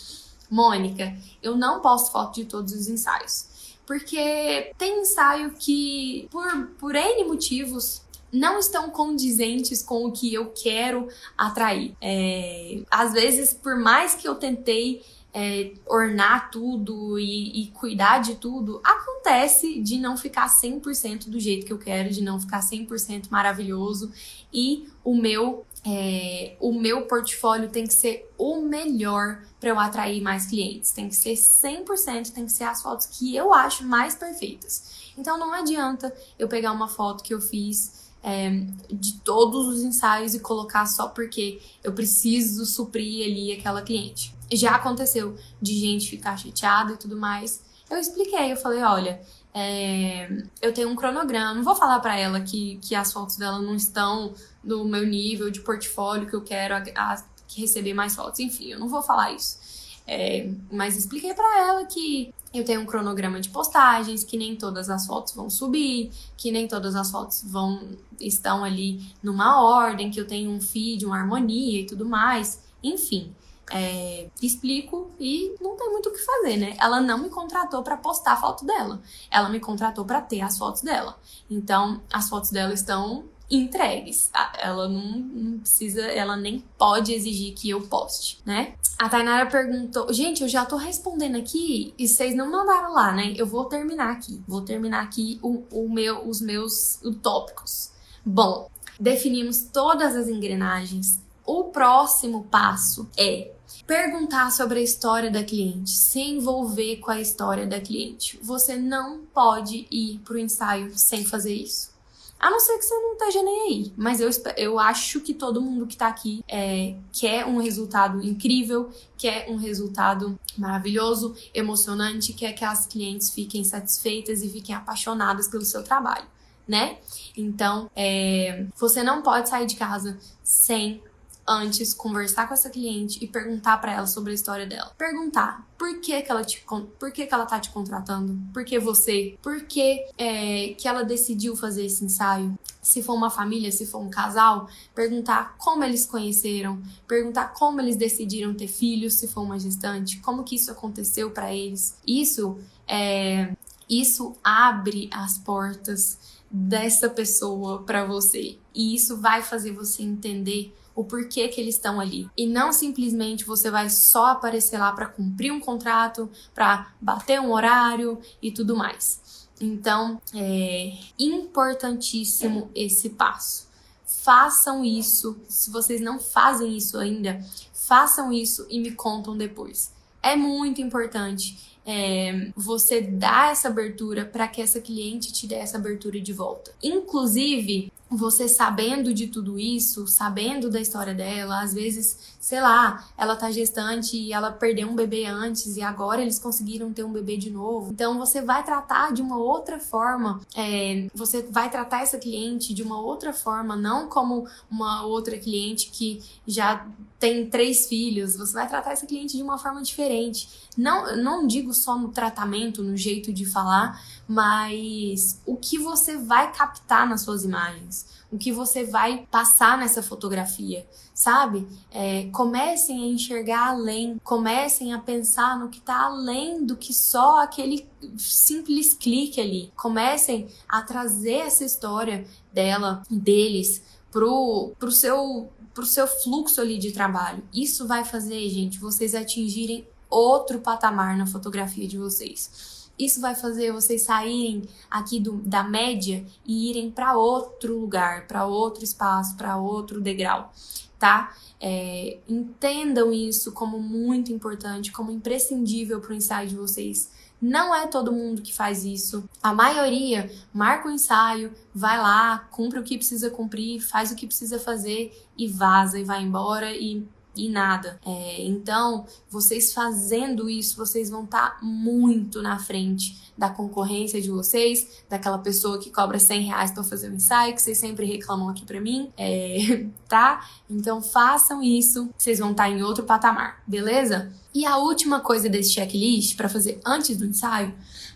Mônica, 0.49 1.17
eu 1.41 1.57
não 1.57 1.81
posto 1.81 2.11
foto 2.11 2.35
de 2.35 2.45
todos 2.45 2.73
os 2.73 2.87
ensaios. 2.87 3.52
Porque 3.85 4.71
tem 4.77 5.01
ensaio 5.01 5.51
que, 5.59 6.27
por, 6.31 6.67
por 6.79 6.95
N 6.95 7.25
motivos, 7.25 8.01
não 8.31 8.57
estão 8.57 8.89
condizentes 8.89 9.83
com 9.83 10.05
o 10.05 10.11
que 10.11 10.33
eu 10.33 10.51
quero 10.51 11.07
atrair. 11.37 11.95
É, 12.01 12.81
às 12.89 13.13
vezes, 13.13 13.53
por 13.53 13.77
mais 13.77 14.15
que 14.15 14.27
eu 14.27 14.35
tentei 14.35 15.03
é, 15.33 15.71
ornar 15.87 16.51
tudo 16.51 17.19
e, 17.19 17.63
e, 17.63 17.67
cuidar 17.67 18.19
de 18.19 18.35
tudo, 18.35 18.79
acontece 18.83 19.79
de 19.79 19.97
não 19.97 20.15
ficar 20.15 20.47
100% 20.47 21.29
do 21.29 21.39
jeito 21.39 21.65
que 21.65 21.73
eu 21.73 21.79
quero, 21.79 22.09
de 22.09 22.21
não 22.21 22.39
ficar 22.39 22.59
100% 22.59 23.29
maravilhoso 23.29 24.11
e 24.53 24.87
o 25.03 25.15
meu 25.15 25.65
é, 25.85 26.55
o 26.59 26.71
meu 26.71 27.07
portfólio 27.07 27.69
tem 27.69 27.85
que 27.85 27.93
ser 27.93 28.31
o 28.37 28.61
melhor 28.61 29.43
para 29.59 29.69
eu 29.69 29.79
atrair 29.79 30.21
mais 30.21 30.45
clientes. 30.45 30.91
Tem 30.91 31.09
que 31.09 31.15
ser 31.15 31.33
100%, 31.33 32.31
tem 32.31 32.45
que 32.45 32.51
ser 32.51 32.63
as 32.63 32.81
fotos 32.81 33.05
que 33.05 33.35
eu 33.35 33.53
acho 33.53 33.83
mais 33.85 34.15
perfeitas. 34.15 35.11
Então 35.17 35.37
não 35.37 35.53
adianta 35.53 36.13
eu 36.39 36.47
pegar 36.47 36.71
uma 36.71 36.87
foto 36.87 37.23
que 37.23 37.33
eu 37.33 37.41
fiz 37.41 38.03
é, 38.23 38.49
de 38.89 39.19
todos 39.19 39.67
os 39.67 39.83
ensaios 39.83 40.33
e 40.33 40.39
colocar 40.39 40.85
só 40.85 41.09
porque 41.09 41.61
eu 41.83 41.91
preciso 41.91 42.65
suprir 42.65 43.25
ali 43.25 43.51
aquela 43.51 43.81
cliente. 43.81 44.33
Já 44.51 44.75
aconteceu 44.75 45.35
de 45.61 45.73
gente 45.77 46.09
ficar 46.09 46.37
chateada 46.37 46.93
e 46.93 46.97
tudo 46.97 47.17
mais. 47.17 47.61
Eu 47.89 47.97
expliquei, 47.97 48.51
eu 48.51 48.57
falei, 48.57 48.81
olha, 48.81 49.21
é, 49.53 50.27
eu 50.61 50.73
tenho 50.73 50.89
um 50.89 50.95
cronograma, 50.95 51.53
não 51.53 51.63
vou 51.63 51.75
falar 51.75 51.99
para 51.99 52.17
ela 52.17 52.41
que, 52.41 52.77
que 52.81 52.95
as 52.95 53.13
fotos 53.13 53.37
dela 53.37 53.59
não 53.59 53.75
estão 53.75 54.33
no 54.63 54.83
meu 54.85 55.05
nível 55.05 55.51
de 55.51 55.61
portfólio 55.61 56.27
que 56.27 56.35
eu 56.35 56.41
quero 56.41 56.73
a, 56.73 56.83
a, 56.95 57.23
receber 57.55 57.93
mais 57.93 58.15
fotos, 58.15 58.39
enfim, 58.39 58.71
eu 58.71 58.79
não 58.79 58.87
vou 58.87 59.03
falar 59.03 59.31
isso. 59.31 59.61
É, 60.05 60.49
mas 60.71 60.97
expliquei 60.97 61.33
para 61.33 61.67
ela 61.67 61.85
que 61.85 62.33
eu 62.53 62.65
tenho 62.65 62.81
um 62.81 62.85
cronograma 62.85 63.39
de 63.39 63.49
postagens, 63.49 64.23
que 64.23 64.37
nem 64.37 64.55
todas 64.55 64.89
as 64.89 65.05
fotos 65.05 65.33
vão 65.33 65.49
subir, 65.49 66.11
que 66.35 66.51
nem 66.51 66.67
todas 66.67 66.95
as 66.95 67.09
fotos 67.09 67.43
vão 67.45 67.97
estão 68.19 68.63
ali 68.63 69.01
numa 69.21 69.61
ordem, 69.63 70.11
que 70.11 70.19
eu 70.19 70.27
tenho 70.27 70.51
um 70.51 70.61
feed, 70.61 71.05
uma 71.05 71.17
harmonia 71.17 71.81
e 71.81 71.85
tudo 71.85 72.05
mais. 72.05 72.61
Enfim, 72.83 73.33
é, 73.71 74.29
explico 74.41 75.11
e 75.19 75.55
não 75.61 75.75
tem 75.75 75.89
muito 75.89 76.09
o 76.09 76.13
que 76.13 76.19
fazer, 76.19 76.57
né? 76.57 76.75
Ela 76.79 76.99
não 77.01 77.17
me 77.17 77.29
contratou 77.29 77.83
para 77.83 77.97
postar 77.97 78.33
a 78.33 78.37
foto 78.37 78.65
dela. 78.65 79.01
Ela 79.31 79.49
me 79.49 79.59
contratou 79.59 80.05
para 80.05 80.21
ter 80.21 80.41
as 80.41 80.57
fotos 80.57 80.81
dela. 80.81 81.17
Então, 81.49 82.01
as 82.11 82.29
fotos 82.29 82.51
dela 82.51 82.73
estão 82.73 83.25
entregues. 83.49 84.31
Ela 84.57 84.87
não, 84.87 85.19
não, 85.19 85.59
precisa, 85.59 86.01
ela 86.01 86.35
nem 86.35 86.63
pode 86.77 87.13
exigir 87.13 87.53
que 87.53 87.69
eu 87.69 87.81
poste, 87.81 88.39
né? 88.45 88.73
A 88.97 89.09
Tainara 89.09 89.49
perguntou, 89.49 90.11
gente, 90.13 90.41
eu 90.41 90.49
já 90.49 90.65
tô 90.65 90.77
respondendo 90.77 91.37
aqui 91.37 91.93
e 91.97 92.07
vocês 92.07 92.35
não 92.35 92.49
mandaram 92.49 92.93
lá, 92.93 93.11
né? 93.11 93.33
Eu 93.35 93.45
vou 93.45 93.65
terminar 93.65 94.11
aqui, 94.11 94.41
vou 94.47 94.61
terminar 94.61 95.03
aqui 95.03 95.39
o, 95.41 95.63
o 95.71 95.89
meu, 95.89 96.27
os 96.27 96.41
meus 96.41 96.99
tópicos. 97.21 97.91
Bom, 98.25 98.69
definimos 98.99 99.63
todas 99.63 100.15
as 100.15 100.27
engrenagens. 100.27 101.21
O 101.45 101.65
próximo 101.65 102.45
passo 102.45 103.09
é 103.17 103.51
perguntar 103.85 104.51
sobre 104.51 104.79
a 104.79 104.81
história 104.81 105.29
da 105.29 105.43
cliente, 105.43 105.91
se 105.91 106.19
envolver 106.19 106.97
com 106.97 107.11
a 107.11 107.19
história 107.19 107.67
da 107.67 107.81
cliente. 107.81 108.39
Você 108.41 108.77
não 108.77 109.25
pode 109.33 109.85
ir 109.91 110.19
para 110.19 110.35
o 110.35 110.39
ensaio 110.39 110.97
sem 110.97 111.25
fazer 111.25 111.53
isso. 111.53 111.91
A 112.39 112.49
não 112.49 112.59
ser 112.59 112.77
que 112.77 112.83
você 112.83 112.93
não 112.95 113.13
esteja 113.13 113.41
nem 113.41 113.61
aí. 113.61 113.93
Mas 113.95 114.19
eu, 114.19 114.29
eu 114.57 114.79
acho 114.79 115.21
que 115.21 115.33
todo 115.33 115.61
mundo 115.61 115.87
que 115.87 115.95
tá 115.95 116.07
aqui 116.07 116.43
é, 116.47 116.95
quer 117.11 117.45
um 117.45 117.57
resultado 117.57 118.21
incrível, 118.21 118.89
quer 119.17 119.49
um 119.49 119.55
resultado 119.55 120.37
maravilhoso, 120.57 121.35
emocionante, 121.53 122.33
quer 122.33 122.51
que 122.51 122.65
as 122.65 122.85
clientes 122.85 123.29
fiquem 123.29 123.63
satisfeitas 123.63 124.43
e 124.43 124.49
fiquem 124.49 124.75
apaixonadas 124.75 125.47
pelo 125.47 125.63
seu 125.63 125.83
trabalho, 125.83 126.25
né? 126.67 126.97
Então, 127.35 127.89
é, 127.95 128.65
você 128.75 129.03
não 129.03 129.21
pode 129.21 129.47
sair 129.47 129.65
de 129.65 129.75
casa 129.75 130.17
sem 130.43 131.01
antes 131.47 131.93
conversar 131.93 132.47
com 132.47 132.53
essa 132.53 132.69
cliente 132.69 133.23
e 133.23 133.27
perguntar 133.27 133.77
para 133.77 133.93
ela 133.93 134.07
sobre 134.07 134.31
a 134.31 134.35
história 134.35 134.65
dela. 134.65 134.91
Perguntar 134.97 135.67
por 135.77 135.99
que 135.99 136.21
que 136.21 136.31
ela 136.31 136.43
te 136.43 136.63
por 136.99 137.11
que 137.11 137.25
que 137.25 137.33
ela 137.33 137.45
tá 137.45 137.59
te 137.59 137.69
contratando? 137.69 138.39
Por 138.53 138.63
que 138.63 138.79
você? 138.79 139.37
Por 139.41 139.61
que 139.61 140.05
é, 140.17 140.73
que 140.77 140.87
ela 140.87 141.03
decidiu 141.03 141.55
fazer 141.55 141.85
esse 141.85 142.03
ensaio? 142.05 142.57
Se 142.81 143.03
for 143.03 143.13
uma 143.13 143.29
família, 143.29 143.71
se 143.71 143.85
for 143.85 143.99
um 143.99 144.09
casal, 144.09 144.67
perguntar 144.95 145.55
como 145.57 145.83
eles 145.83 146.05
conheceram, 146.05 146.81
perguntar 147.07 147.53
como 147.53 147.81
eles 147.81 147.95
decidiram 147.95 148.53
ter 148.53 148.67
filhos, 148.67 149.15
se 149.15 149.27
for 149.27 149.41
uma 149.41 149.59
gestante, 149.59 150.19
como 150.19 150.43
que 150.43 150.55
isso 150.55 150.71
aconteceu 150.71 151.31
para 151.31 151.53
eles. 151.53 151.95
Isso 152.07 152.57
é 152.87 153.53
isso 153.89 154.35
abre 154.43 155.09
as 155.11 155.37
portas 155.37 156.17
dessa 156.49 157.09
pessoa 157.09 157.83
para 157.83 158.05
você 158.05 158.57
e 158.73 158.95
isso 158.95 159.17
vai 159.17 159.41
fazer 159.41 159.71
você 159.71 160.03
entender 160.03 160.73
o 160.95 161.03
porquê 161.03 161.47
que 161.47 161.59
eles 161.59 161.75
estão 161.75 161.99
ali. 161.99 162.29
E 162.37 162.45
não 162.45 162.71
simplesmente 162.71 163.45
você 163.45 163.69
vai 163.69 163.89
só 163.89 164.27
aparecer 164.27 164.77
lá 164.77 164.91
para 164.91 165.07
cumprir 165.07 165.51
um 165.51 165.59
contrato, 165.59 166.29
para 166.53 166.93
bater 167.01 167.39
um 167.39 167.51
horário 167.51 168.19
e 168.41 168.51
tudo 168.51 168.75
mais. 168.75 169.47
Então, 169.59 170.21
é 170.33 170.93
importantíssimo 171.17 172.69
esse 172.75 173.11
passo. 173.11 173.67
Façam 174.05 174.83
isso. 174.83 175.37
Se 175.47 175.71
vocês 175.71 176.01
não 176.01 176.19
fazem 176.19 176.75
isso 176.75 176.97
ainda, 176.97 177.43
façam 177.73 178.31
isso 178.31 178.65
e 178.69 178.79
me 178.79 178.91
contam 178.91 179.37
depois. 179.37 179.91
É 180.21 180.35
muito 180.35 180.81
importante 180.81 181.73
é, 181.85 182.51
você 182.55 183.01
dar 183.01 183.51
essa 183.51 183.67
abertura 183.67 184.25
para 184.25 184.47
que 184.47 184.61
essa 184.61 184.79
cliente 184.79 185.33
te 185.33 185.47
dê 185.47 185.55
essa 185.55 185.77
abertura 185.77 186.19
de 186.19 186.31
volta. 186.31 186.73
Inclusive, 186.81 187.91
você 188.15 188.47
sabendo 188.47 189.13
de 189.13 189.27
tudo 189.27 189.59
isso, 189.59 190.07
sabendo 190.07 190.69
da 190.69 190.79
história 190.79 191.13
dela, 191.13 191.61
às 191.61 191.73
vezes, 191.73 192.35
sei 192.39 192.61
lá, 192.61 193.05
ela 193.17 193.35
tá 193.35 193.51
gestante 193.51 194.17
e 194.17 194.33
ela 194.33 194.51
perdeu 194.51 194.87
um 194.87 194.95
bebê 194.95 195.25
antes 195.25 195.77
e 195.77 195.81
agora 195.81 196.21
eles 196.21 196.39
conseguiram 196.39 196.91
ter 196.93 197.03
um 197.03 197.11
bebê 197.11 197.37
de 197.37 197.49
novo. 197.49 197.91
Então 197.91 198.17
você 198.17 198.41
vai 198.41 198.63
tratar 198.63 199.11
de 199.13 199.21
uma 199.21 199.37
outra 199.37 199.79
forma, 199.79 200.41
é, 200.55 201.07
você 201.13 201.41
vai 201.41 201.69
tratar 201.69 202.01
essa 202.01 202.17
cliente 202.17 202.73
de 202.73 202.83
uma 202.83 202.99
outra 202.99 203.33
forma, 203.33 203.75
não 203.75 204.07
como 204.07 204.47
uma 204.69 205.05
outra 205.05 205.37
cliente 205.37 205.89
que 205.91 206.21
já 206.45 206.85
tem 207.19 207.49
três 207.49 207.87
filhos, 207.87 208.35
você 208.35 208.53
vai 208.53 208.67
tratar 208.67 208.91
essa 208.91 209.05
cliente 209.05 209.37
de 209.37 209.41
uma 209.41 209.57
forma 209.57 209.81
diferente. 209.81 210.49
Não, 210.75 211.15
não 211.15 211.47
digo 211.47 211.73
só 211.73 211.97
no 211.97 212.09
tratamento, 212.09 212.83
no 212.83 212.97
jeito 212.97 213.31
de 213.31 213.45
falar, 213.45 214.01
mas 214.27 215.39
o 215.45 215.55
que 215.55 215.77
você 215.77 216.17
vai 216.17 216.51
captar 216.51 217.07
nas 217.07 217.21
suas 217.21 217.45
imagens, 217.45 218.02
o 218.33 218.37
que 218.37 218.51
você 218.51 218.83
vai 218.83 219.27
passar 219.29 219.77
nessa 219.77 220.01
fotografia, 220.01 220.87
sabe? 221.13 221.67
É, 221.91 222.23
comecem 222.31 223.03
a 223.03 223.07
enxergar 223.07 223.67
além, 223.67 224.19
comecem 224.23 224.91
a 224.91 224.97
pensar 224.97 225.59
no 225.59 225.69
que 225.69 225.77
está 225.77 226.05
além 226.05 226.65
do 226.65 226.75
que 226.75 226.91
só 226.91 227.43
aquele 227.43 227.87
simples 228.17 228.95
clique 228.95 229.39
ali. 229.39 229.71
Comecem 229.75 230.47
a 230.67 230.81
trazer 230.81 231.41
essa 231.45 231.63
história 231.63 232.25
dela, 232.51 233.03
deles, 233.09 233.83
pro, 234.11 234.73
pro 234.79 234.91
seu 234.91 235.49
pro 235.73 235.85
seu 235.87 236.05
fluxo 236.05 236.61
ali 236.61 236.77
de 236.77 236.91
trabalho. 236.91 237.43
Isso 237.51 237.87
vai 237.87 238.05
fazer, 238.05 238.47
gente, 238.47 238.79
vocês 238.79 239.15
atingirem 239.15 239.87
outro 240.07 240.59
patamar 240.59 241.17
na 241.17 241.25
fotografia 241.25 241.87
de 241.87 241.97
vocês. 241.97 242.72
Isso 242.97 243.19
vai 243.19 243.33
fazer 243.33 243.71
vocês 243.71 244.03
saírem 244.03 244.63
aqui 244.89 245.19
do, 245.19 245.33
da 245.37 245.63
média 245.63 246.25
e 246.45 246.69
irem 246.69 246.91
para 246.91 247.17
outro 247.17 247.79
lugar, 247.79 248.27
para 248.27 248.45
outro 248.45 248.83
espaço, 248.83 249.35
para 249.35 249.57
outro 249.57 249.99
degrau, 249.99 250.53
tá? 250.99 251.35
É, 251.59 252.19
entendam 252.27 253.11
isso 253.11 253.51
como 253.51 253.79
muito 253.79 254.31
importante, 254.31 254.91
como 254.91 255.11
imprescindível 255.11 255.99
para 255.99 256.11
o 256.11 256.15
ensaio 256.15 256.49
de 256.49 256.55
vocês. 256.55 257.09
Não 257.41 257.75
é 257.75 257.87
todo 257.87 258.11
mundo 258.11 258.41
que 258.41 258.53
faz 258.53 258.85
isso. 258.85 259.27
A 259.41 259.53
maioria 259.53 260.31
marca 260.53 260.87
o 260.87 260.91
ensaio, 260.91 261.51
vai 261.75 261.97
lá, 261.97 262.47
cumpre 262.51 262.79
o 262.79 262.83
que 262.83 262.97
precisa 262.97 263.29
cumprir, 263.29 263.81
faz 263.81 264.11
o 264.11 264.15
que 264.15 264.27
precisa 264.27 264.59
fazer 264.59 265.27
e 265.37 265.47
vaza 265.47 265.99
e 265.99 266.05
vai 266.05 266.21
embora 266.23 266.71
e 266.71 267.05
e 267.35 267.49
nada. 267.49 267.99
É, 268.05 268.43
então, 268.43 269.05
vocês 269.29 269.73
fazendo 269.73 270.49
isso, 270.49 270.77
vocês 270.77 271.09
vão 271.09 271.23
estar 271.23 271.59
tá 271.59 271.65
muito 271.65 272.41
na 272.41 272.59
frente 272.59 273.21
da 273.37 273.49
concorrência 273.49 274.21
de 274.21 274.29
vocês, 274.29 275.03
daquela 275.09 275.39
pessoa 275.39 275.79
que 275.79 275.89
cobra 275.89 276.19
100 276.19 276.41
reais 276.43 276.71
para 276.71 276.83
fazer 276.83 277.09
um 277.09 277.15
ensaio, 277.15 277.55
que 277.55 277.61
vocês 277.61 277.77
sempre 277.77 278.05
reclamam 278.05 278.49
aqui 278.49 278.65
para 278.65 278.79
mim, 278.79 279.11
é, 279.17 279.85
tá? 280.07 280.47
Então, 280.69 281.01
façam 281.01 281.63
isso, 281.63 282.09
vocês 282.17 282.39
vão 282.39 282.51
estar 282.51 282.65
tá 282.65 282.69
em 282.69 282.83
outro 282.83 283.03
patamar, 283.03 283.61
beleza? 283.65 284.31
E 284.53 284.65
a 284.65 284.77
última 284.77 285.19
coisa 285.19 285.49
desse 285.49 285.73
checklist 285.73 286.35
para 286.35 286.47
fazer 286.47 286.79
antes 286.85 287.17
do 287.17 287.25
ensaio. 287.25 287.73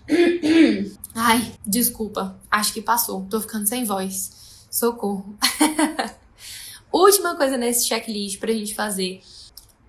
Ai, 1.16 1.54
desculpa, 1.66 2.40
acho 2.50 2.74
que 2.74 2.82
passou, 2.82 3.26
tô 3.26 3.42
ficando 3.42 3.68
sem 3.68 3.84
voz. 3.84 4.66
Socorro. 4.70 5.36
Última 6.92 7.36
coisa 7.36 7.58
nesse 7.58 7.88
checklist 7.88 8.40
pra 8.40 8.52
gente 8.52 8.74
fazer 8.74 9.22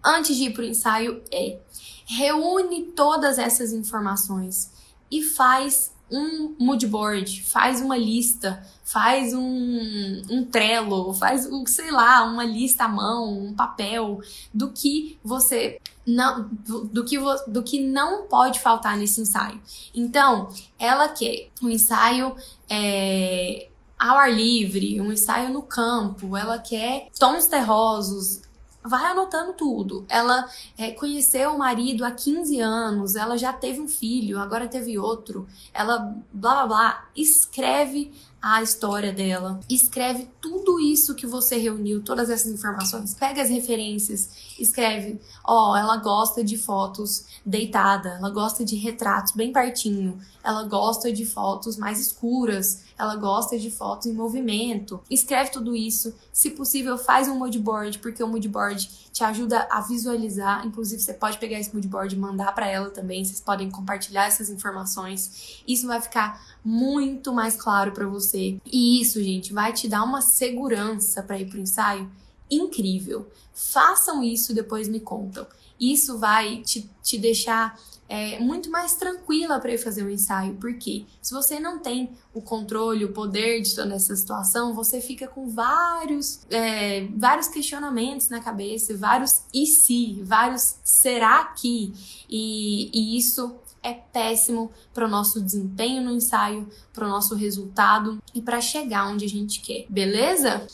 antes 0.04 0.36
de 0.36 0.44
ir 0.44 0.52
pro 0.52 0.64
ensaio 0.64 1.22
é 1.32 1.58
reúne 2.06 2.84
todas 2.96 3.38
essas 3.38 3.72
informações 3.72 4.72
e 5.10 5.22
faz 5.22 5.92
um 6.10 6.54
mood 6.58 6.86
board, 6.86 7.42
faz 7.42 7.82
uma 7.82 7.96
lista, 7.96 8.64
faz 8.82 9.34
um, 9.34 10.22
um 10.30 10.44
trello, 10.44 11.12
faz, 11.12 11.46
sei 11.66 11.90
lá, 11.90 12.24
uma 12.24 12.44
lista 12.44 12.84
à 12.84 12.88
mão, 12.88 13.38
um 13.38 13.54
papel 13.54 14.20
do 14.52 14.70
que 14.70 15.18
você 15.22 15.78
não 16.06 16.48
do, 16.48 16.84
do, 16.84 17.04
que, 17.04 17.18
do 17.46 17.62
que 17.62 17.80
não 17.80 18.26
pode 18.26 18.60
faltar 18.60 18.96
nesse 18.96 19.20
ensaio. 19.20 19.60
Então, 19.94 20.48
ela 20.78 21.08
quer 21.08 21.50
um 21.62 21.68
ensaio 21.68 22.34
é, 22.70 23.68
ao 23.98 24.16
ar 24.16 24.32
livre, 24.32 25.00
um 25.00 25.12
ensaio 25.12 25.52
no 25.52 25.62
campo, 25.62 26.36
ela 26.36 26.58
quer 26.58 27.08
tons 27.18 27.46
terrosos, 27.46 28.42
vai 28.82 29.04
anotando 29.06 29.52
tudo. 29.54 30.06
Ela 30.08 30.48
é, 30.76 30.90
conheceu 30.92 31.54
o 31.54 31.58
marido 31.58 32.04
há 32.04 32.10
15 32.10 32.60
anos, 32.60 33.16
ela 33.16 33.36
já 33.36 33.52
teve 33.52 33.80
um 33.80 33.88
filho, 33.88 34.38
agora 34.38 34.68
teve 34.68 34.98
outro, 34.98 35.46
ela 35.74 36.14
blá 36.32 36.54
blá 36.54 36.66
blá. 36.66 37.08
Escreve 37.16 38.12
a 38.40 38.62
história 38.62 39.12
dela, 39.12 39.58
escreve 39.68 40.28
tudo 40.40 40.78
isso 40.78 41.14
que 41.14 41.26
você 41.26 41.56
reuniu, 41.56 42.02
todas 42.02 42.30
essas 42.30 42.52
informações, 42.52 43.14
pega 43.14 43.42
as 43.42 43.50
referências, 43.50 44.30
escreve, 44.58 45.20
ó, 45.44 45.72
oh, 45.72 45.76
ela 45.76 45.96
gosta 45.96 46.44
de 46.44 46.56
fotos 46.56 47.26
deitada, 47.44 48.10
ela 48.10 48.30
gosta 48.30 48.64
de 48.64 48.76
retratos 48.76 49.32
bem 49.32 49.52
pertinho, 49.52 50.20
ela 50.42 50.62
gosta 50.64 51.12
de 51.12 51.26
fotos 51.26 51.76
mais 51.76 52.00
escuras, 52.00 52.82
ela 52.98 53.16
gosta 53.16 53.58
de 53.58 53.70
fotos 53.70 54.06
em 54.06 54.12
movimento. 54.12 55.00
Escreve 55.10 55.50
tudo 55.50 55.74
isso, 55.74 56.14
se 56.32 56.50
possível, 56.50 56.96
faz 56.96 57.28
um 57.28 57.38
mood 57.38 57.58
board, 57.58 57.98
porque 57.98 58.22
o 58.22 58.28
mood 58.28 58.48
board 58.48 58.88
te 59.18 59.24
ajuda 59.24 59.66
a 59.68 59.80
visualizar, 59.80 60.64
inclusive 60.64 61.02
você 61.02 61.12
pode 61.12 61.38
pegar 61.38 61.58
esse 61.58 61.74
mood 61.74 61.88
board 61.88 62.14
e 62.14 62.18
mandar 62.18 62.54
para 62.54 62.68
ela 62.68 62.88
também, 62.88 63.24
vocês 63.24 63.40
podem 63.40 63.68
compartilhar 63.68 64.26
essas 64.26 64.48
informações. 64.48 65.60
Isso 65.66 65.88
vai 65.88 66.00
ficar 66.00 66.40
muito 66.64 67.32
mais 67.32 67.56
claro 67.56 67.90
para 67.90 68.06
você. 68.06 68.60
E 68.64 69.02
isso, 69.02 69.20
gente, 69.20 69.52
vai 69.52 69.72
te 69.72 69.88
dar 69.88 70.04
uma 70.04 70.22
segurança 70.22 71.20
para 71.20 71.36
ir 71.36 71.46
pro 71.46 71.58
ensaio 71.58 72.08
incrível. 72.48 73.28
Façam 73.52 74.22
isso 74.22 74.54
depois 74.54 74.86
me 74.86 75.00
contam. 75.00 75.44
Isso 75.80 76.18
vai 76.18 76.62
te, 76.62 76.90
te 77.02 77.18
deixar 77.18 77.78
é, 78.08 78.38
muito 78.38 78.70
mais 78.70 78.94
tranquila 78.94 79.60
para 79.60 79.74
ir 79.74 79.78
fazer 79.78 80.02
o 80.02 80.10
ensaio, 80.10 80.54
porque 80.54 81.04
se 81.20 81.34
você 81.34 81.60
não 81.60 81.78
tem 81.78 82.10
o 82.32 82.40
controle, 82.40 83.04
o 83.04 83.12
poder 83.12 83.60
de 83.60 83.74
toda 83.74 83.94
essa 83.94 84.16
situação, 84.16 84.74
você 84.74 85.00
fica 85.00 85.28
com 85.28 85.48
vários, 85.48 86.40
é, 86.50 87.06
vários 87.14 87.48
questionamentos 87.48 88.30
na 88.30 88.40
cabeça, 88.40 88.96
vários 88.96 89.42
e 89.52 89.66
se, 89.66 90.22
vários 90.22 90.76
será 90.82 91.44
que, 91.44 91.92
e, 92.28 92.90
e 92.94 93.18
isso 93.18 93.54
é 93.82 93.92
péssimo 93.92 94.72
para 94.94 95.04
o 95.04 95.08
nosso 95.08 95.40
desempenho 95.40 96.02
no 96.02 96.10
ensaio, 96.10 96.68
para 96.92 97.06
o 97.06 97.08
nosso 97.08 97.34
resultado 97.34 98.18
e 98.34 98.40
para 98.40 98.60
chegar 98.60 99.08
onde 99.08 99.26
a 99.26 99.28
gente 99.28 99.60
quer, 99.60 99.86
beleza? 99.88 100.66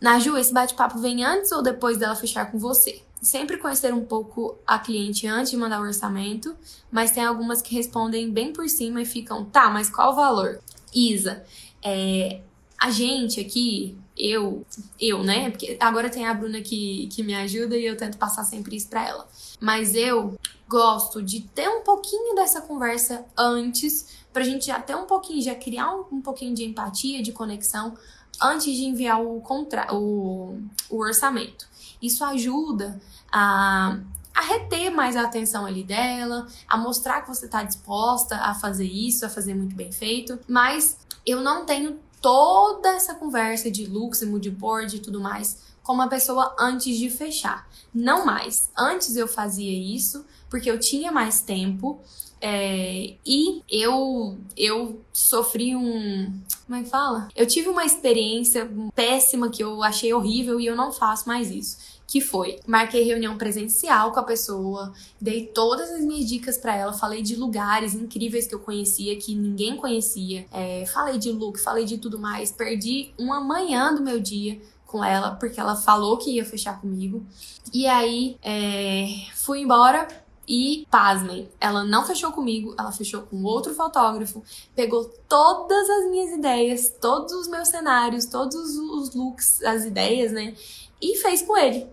Naju, 0.00 0.36
esse 0.36 0.52
bate-papo 0.52 0.98
vem 0.98 1.22
antes 1.22 1.52
ou 1.52 1.62
depois 1.62 1.98
dela 1.98 2.16
fechar 2.16 2.50
com 2.50 2.58
você? 2.58 3.02
Sempre 3.22 3.56
conhecer 3.56 3.94
um 3.94 4.04
pouco 4.04 4.58
a 4.66 4.80
cliente 4.80 5.28
antes 5.28 5.52
de 5.52 5.56
mandar 5.56 5.80
o 5.80 5.84
orçamento, 5.84 6.56
mas 6.90 7.12
tem 7.12 7.24
algumas 7.24 7.62
que 7.62 7.72
respondem 7.72 8.30
bem 8.30 8.52
por 8.52 8.68
cima 8.68 9.00
e 9.00 9.04
ficam, 9.06 9.44
tá, 9.44 9.70
mas 9.70 9.88
qual 9.88 10.12
o 10.12 10.16
valor? 10.16 10.60
Isa, 10.92 11.44
é, 11.80 12.40
a 12.82 12.90
gente 12.90 13.38
aqui, 13.38 13.96
eu, 14.18 14.66
eu, 15.00 15.22
né? 15.22 15.50
Porque 15.50 15.76
agora 15.78 16.10
tem 16.10 16.26
a 16.26 16.34
Bruna 16.34 16.60
que, 16.60 17.06
que 17.12 17.22
me 17.22 17.32
ajuda 17.32 17.76
e 17.76 17.86
eu 17.86 17.96
tento 17.96 18.18
passar 18.18 18.42
sempre 18.42 18.74
isso 18.74 18.88
pra 18.88 19.06
ela. 19.06 19.28
Mas 19.60 19.94
eu 19.94 20.36
gosto 20.68 21.22
de 21.22 21.42
ter 21.42 21.68
um 21.68 21.82
pouquinho 21.82 22.34
dessa 22.34 22.60
conversa 22.60 23.24
antes, 23.38 24.08
pra 24.32 24.42
gente 24.42 24.66
já 24.66 24.80
ter 24.80 24.96
um 24.96 25.04
pouquinho, 25.04 25.40
já 25.40 25.54
criar 25.54 25.94
um, 25.94 26.16
um 26.16 26.20
pouquinho 26.20 26.54
de 26.54 26.64
empatia, 26.64 27.22
de 27.22 27.30
conexão, 27.30 27.94
antes 28.42 28.74
de 28.74 28.84
enviar 28.84 29.22
o, 29.22 29.40
contra 29.40 29.94
o, 29.94 30.58
o 30.90 30.98
orçamento. 30.98 31.68
Isso 32.02 32.24
ajuda 32.24 33.00
a, 33.30 33.98
a 34.34 34.40
reter 34.42 34.90
mais 34.90 35.16
a 35.16 35.22
atenção 35.22 35.64
ali 35.64 35.84
dela, 35.84 36.46
a 36.68 36.76
mostrar 36.76 37.22
que 37.22 37.28
você 37.28 37.46
está 37.46 37.62
disposta 37.62 38.36
a 38.36 38.54
fazer 38.54 38.86
isso, 38.86 39.24
a 39.24 39.28
fazer 39.28 39.54
muito 39.54 39.76
bem 39.76 39.92
feito. 39.92 40.38
Mas 40.48 40.98
eu 41.24 41.40
não 41.40 41.64
tenho 41.64 41.98
toda 42.20 42.88
essa 42.90 43.14
conversa 43.14 43.70
de 43.70 43.86
looks 43.86 44.22
e 44.22 44.26
mood 44.26 44.50
board 44.50 44.96
e 44.96 45.00
tudo 45.00 45.20
mais 45.20 45.72
com 45.82 45.92
uma 45.92 46.08
pessoa 46.08 46.54
antes 46.58 46.96
de 46.96 47.10
fechar. 47.10 47.68
Não 47.92 48.24
mais. 48.24 48.70
Antes 48.76 49.16
eu 49.16 49.26
fazia 49.26 49.72
isso 49.72 50.24
porque 50.48 50.70
eu 50.70 50.78
tinha 50.78 51.10
mais 51.10 51.40
tempo 51.40 52.00
é, 52.40 53.14
e 53.24 53.62
eu, 53.70 54.36
eu 54.56 55.00
sofri 55.12 55.76
um. 55.76 56.32
Como 56.66 56.78
é 56.78 56.82
que 56.82 56.88
fala? 56.88 57.28
Eu 57.36 57.46
tive 57.46 57.68
uma 57.68 57.84
experiência 57.84 58.68
péssima 58.94 59.48
que 59.48 59.62
eu 59.62 59.82
achei 59.82 60.12
horrível 60.12 60.60
e 60.60 60.66
eu 60.66 60.74
não 60.74 60.92
faço 60.92 61.28
mais 61.28 61.50
isso 61.50 61.91
que 62.06 62.20
foi, 62.20 62.60
marquei 62.66 63.02
reunião 63.04 63.38
presencial 63.38 64.12
com 64.12 64.20
a 64.20 64.22
pessoa, 64.22 64.92
dei 65.20 65.46
todas 65.46 65.90
as 65.90 66.00
minhas 66.02 66.28
dicas 66.28 66.58
para 66.58 66.76
ela, 66.76 66.92
falei 66.92 67.22
de 67.22 67.36
lugares 67.36 67.94
incríveis 67.94 68.46
que 68.46 68.54
eu 68.54 68.60
conhecia, 68.60 69.16
que 69.16 69.34
ninguém 69.34 69.76
conhecia, 69.76 70.46
é, 70.52 70.84
falei 70.86 71.18
de 71.18 71.30
look, 71.30 71.58
falei 71.58 71.84
de 71.84 71.98
tudo 71.98 72.18
mais, 72.18 72.50
perdi 72.50 73.12
uma 73.18 73.40
manhã 73.40 73.94
do 73.94 74.02
meu 74.02 74.20
dia 74.20 74.60
com 74.86 75.02
ela, 75.02 75.30
porque 75.36 75.58
ela 75.58 75.74
falou 75.74 76.18
que 76.18 76.32
ia 76.32 76.44
fechar 76.44 76.78
comigo. 76.78 77.24
E 77.72 77.86
aí, 77.86 78.36
é, 78.42 79.06
fui 79.34 79.60
embora, 79.60 80.06
e, 80.46 80.86
pasmem, 80.90 81.48
ela 81.60 81.84
não 81.84 82.04
fechou 82.04 82.32
comigo, 82.32 82.74
ela 82.78 82.92
fechou 82.92 83.22
com 83.22 83.42
outro 83.44 83.74
fotógrafo, 83.74 84.42
pegou 84.74 85.04
todas 85.28 85.88
as 85.88 86.10
minhas 86.10 86.36
ideias, 86.36 86.92
todos 87.00 87.32
os 87.32 87.48
meus 87.48 87.68
cenários, 87.68 88.26
todos 88.26 88.76
os 88.76 89.14
looks, 89.14 89.62
as 89.62 89.84
ideias, 89.84 90.32
né? 90.32 90.54
E 91.02 91.16
fez 91.16 91.42
com 91.42 91.56
ele. 91.56 91.86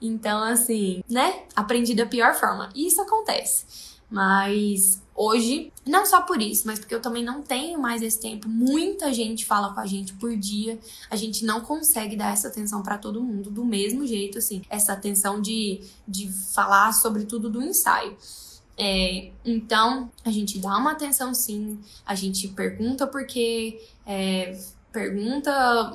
Então, 0.00 0.42
assim, 0.42 1.02
né? 1.08 1.44
Aprendi 1.54 1.94
da 1.94 2.06
pior 2.06 2.34
forma. 2.34 2.70
E 2.74 2.86
isso 2.86 3.00
acontece. 3.00 3.64
Mas 4.10 5.00
hoje, 5.14 5.72
não 5.86 6.04
só 6.04 6.22
por 6.22 6.42
isso, 6.42 6.66
mas 6.66 6.80
porque 6.80 6.94
eu 6.94 7.00
também 7.00 7.22
não 7.22 7.42
tenho 7.42 7.78
mais 7.78 8.02
esse 8.02 8.18
tempo. 8.18 8.48
Muita 8.48 9.14
gente 9.14 9.46
fala 9.46 9.72
com 9.72 9.78
a 9.78 9.86
gente 9.86 10.14
por 10.14 10.36
dia. 10.36 10.78
A 11.08 11.14
gente 11.14 11.44
não 11.44 11.60
consegue 11.60 12.16
dar 12.16 12.32
essa 12.32 12.48
atenção 12.48 12.82
para 12.82 12.98
todo 12.98 13.22
mundo 13.22 13.50
do 13.50 13.64
mesmo 13.64 14.04
jeito, 14.04 14.38
assim. 14.38 14.62
Essa 14.68 14.94
atenção 14.94 15.40
de, 15.40 15.80
de 16.08 16.28
falar 16.32 16.92
sobre 16.92 17.24
tudo 17.24 17.48
do 17.48 17.62
ensaio. 17.62 18.16
É, 18.82 19.30
então, 19.44 20.10
a 20.24 20.30
gente 20.30 20.58
dá 20.58 20.76
uma 20.78 20.92
atenção 20.92 21.34
sim, 21.34 21.78
a 22.06 22.14
gente 22.14 22.48
pergunta 22.48 23.06
porque 23.06 23.78
é, 24.06 24.58
pergunta 24.92 25.50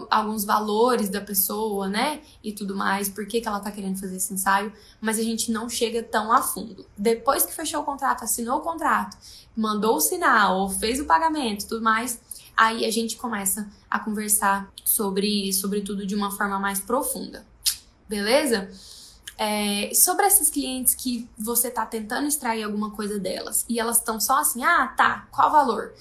alguns 0.09 0.45
valores 0.45 1.09
da 1.09 1.21
pessoa, 1.21 1.87
né? 1.87 2.21
E 2.43 2.53
tudo 2.53 2.75
mais, 2.75 3.09
por 3.09 3.25
que, 3.27 3.41
que 3.41 3.47
ela 3.47 3.59
tá 3.59 3.71
querendo 3.71 3.99
fazer 3.99 4.15
esse 4.15 4.33
ensaio, 4.33 4.71
mas 5.01 5.19
a 5.19 5.23
gente 5.23 5.51
não 5.51 5.69
chega 5.69 6.01
tão 6.01 6.31
a 6.31 6.41
fundo. 6.41 6.85
Depois 6.97 7.45
que 7.45 7.53
fechou 7.53 7.81
o 7.81 7.85
contrato, 7.85 8.23
assinou 8.23 8.59
o 8.59 8.61
contrato, 8.61 9.17
mandou 9.55 9.97
o 9.97 10.01
sinal, 10.01 10.69
fez 10.69 10.99
o 10.99 11.05
pagamento 11.05 11.67
tudo 11.67 11.81
mais, 11.81 12.19
aí 12.55 12.85
a 12.85 12.91
gente 12.91 13.17
começa 13.17 13.69
a 13.89 13.99
conversar 13.99 14.71
sobre, 14.83 15.51
sobre 15.53 15.81
tudo 15.81 16.05
de 16.05 16.15
uma 16.15 16.31
forma 16.31 16.59
mais 16.59 16.79
profunda. 16.79 17.45
Beleza? 18.07 18.69
É, 19.37 19.91
sobre 19.93 20.25
essas 20.25 20.49
clientes 20.49 20.95
que 20.95 21.29
você 21.37 21.69
tá 21.69 21.85
tentando 21.85 22.27
extrair 22.27 22.63
alguma 22.63 22.91
coisa 22.91 23.19
delas 23.19 23.65
e 23.67 23.79
elas 23.79 23.97
estão 23.97 24.17
só 24.19 24.39
assim, 24.39 24.63
ah, 24.63 24.87
tá, 24.95 25.27
qual 25.29 25.51
valor? 25.51 25.93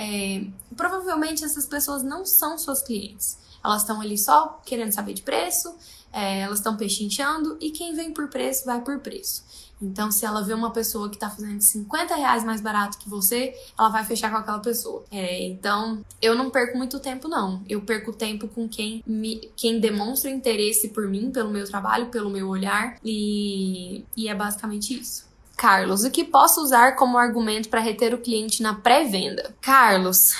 É, 0.00 0.46
provavelmente 0.74 1.44
essas 1.44 1.66
pessoas 1.66 2.02
não 2.02 2.24
são 2.24 2.56
suas 2.56 2.82
clientes. 2.82 3.36
Elas 3.62 3.82
estão 3.82 4.00
ali 4.00 4.16
só 4.16 4.58
querendo 4.64 4.92
saber 4.92 5.12
de 5.12 5.20
preço, 5.20 5.76
é, 6.10 6.40
elas 6.40 6.58
estão 6.58 6.74
pechinchando 6.74 7.58
e 7.60 7.70
quem 7.70 7.94
vem 7.94 8.10
por 8.10 8.28
preço 8.28 8.64
vai 8.64 8.80
por 8.80 8.98
preço. 9.00 9.44
Então, 9.82 10.10
se 10.10 10.24
ela 10.26 10.42
vê 10.42 10.52
uma 10.52 10.70
pessoa 10.70 11.08
que 11.08 11.18
tá 11.18 11.28
fazendo 11.30 11.60
50 11.60 12.14
reais 12.14 12.44
mais 12.44 12.60
barato 12.60 12.98
que 12.98 13.08
você, 13.08 13.54
ela 13.78 13.88
vai 13.88 14.04
fechar 14.04 14.30
com 14.30 14.36
aquela 14.36 14.58
pessoa. 14.58 15.04
É, 15.10 15.46
então, 15.46 16.02
eu 16.20 16.34
não 16.34 16.50
perco 16.50 16.76
muito 16.76 16.98
tempo, 16.98 17.28
não. 17.28 17.62
Eu 17.68 17.80
perco 17.82 18.12
tempo 18.12 18.46
com 18.48 18.68
quem, 18.68 19.02
me, 19.06 19.50
quem 19.56 19.80
demonstra 19.80 20.30
interesse 20.30 20.88
por 20.88 21.08
mim, 21.08 21.30
pelo 21.30 21.50
meu 21.50 21.66
trabalho, 21.66 22.06
pelo 22.06 22.28
meu 22.28 22.48
olhar, 22.48 22.98
e, 23.02 24.04
e 24.14 24.28
é 24.28 24.34
basicamente 24.34 24.98
isso. 24.98 25.29
Carlos, 25.60 26.04
o 26.04 26.10
que 26.10 26.24
posso 26.24 26.62
usar 26.62 26.96
como 26.96 27.18
argumento 27.18 27.68
para 27.68 27.80
reter 27.80 28.14
o 28.14 28.18
cliente 28.18 28.62
na 28.62 28.72
pré-venda? 28.72 29.54
Carlos, 29.60 30.34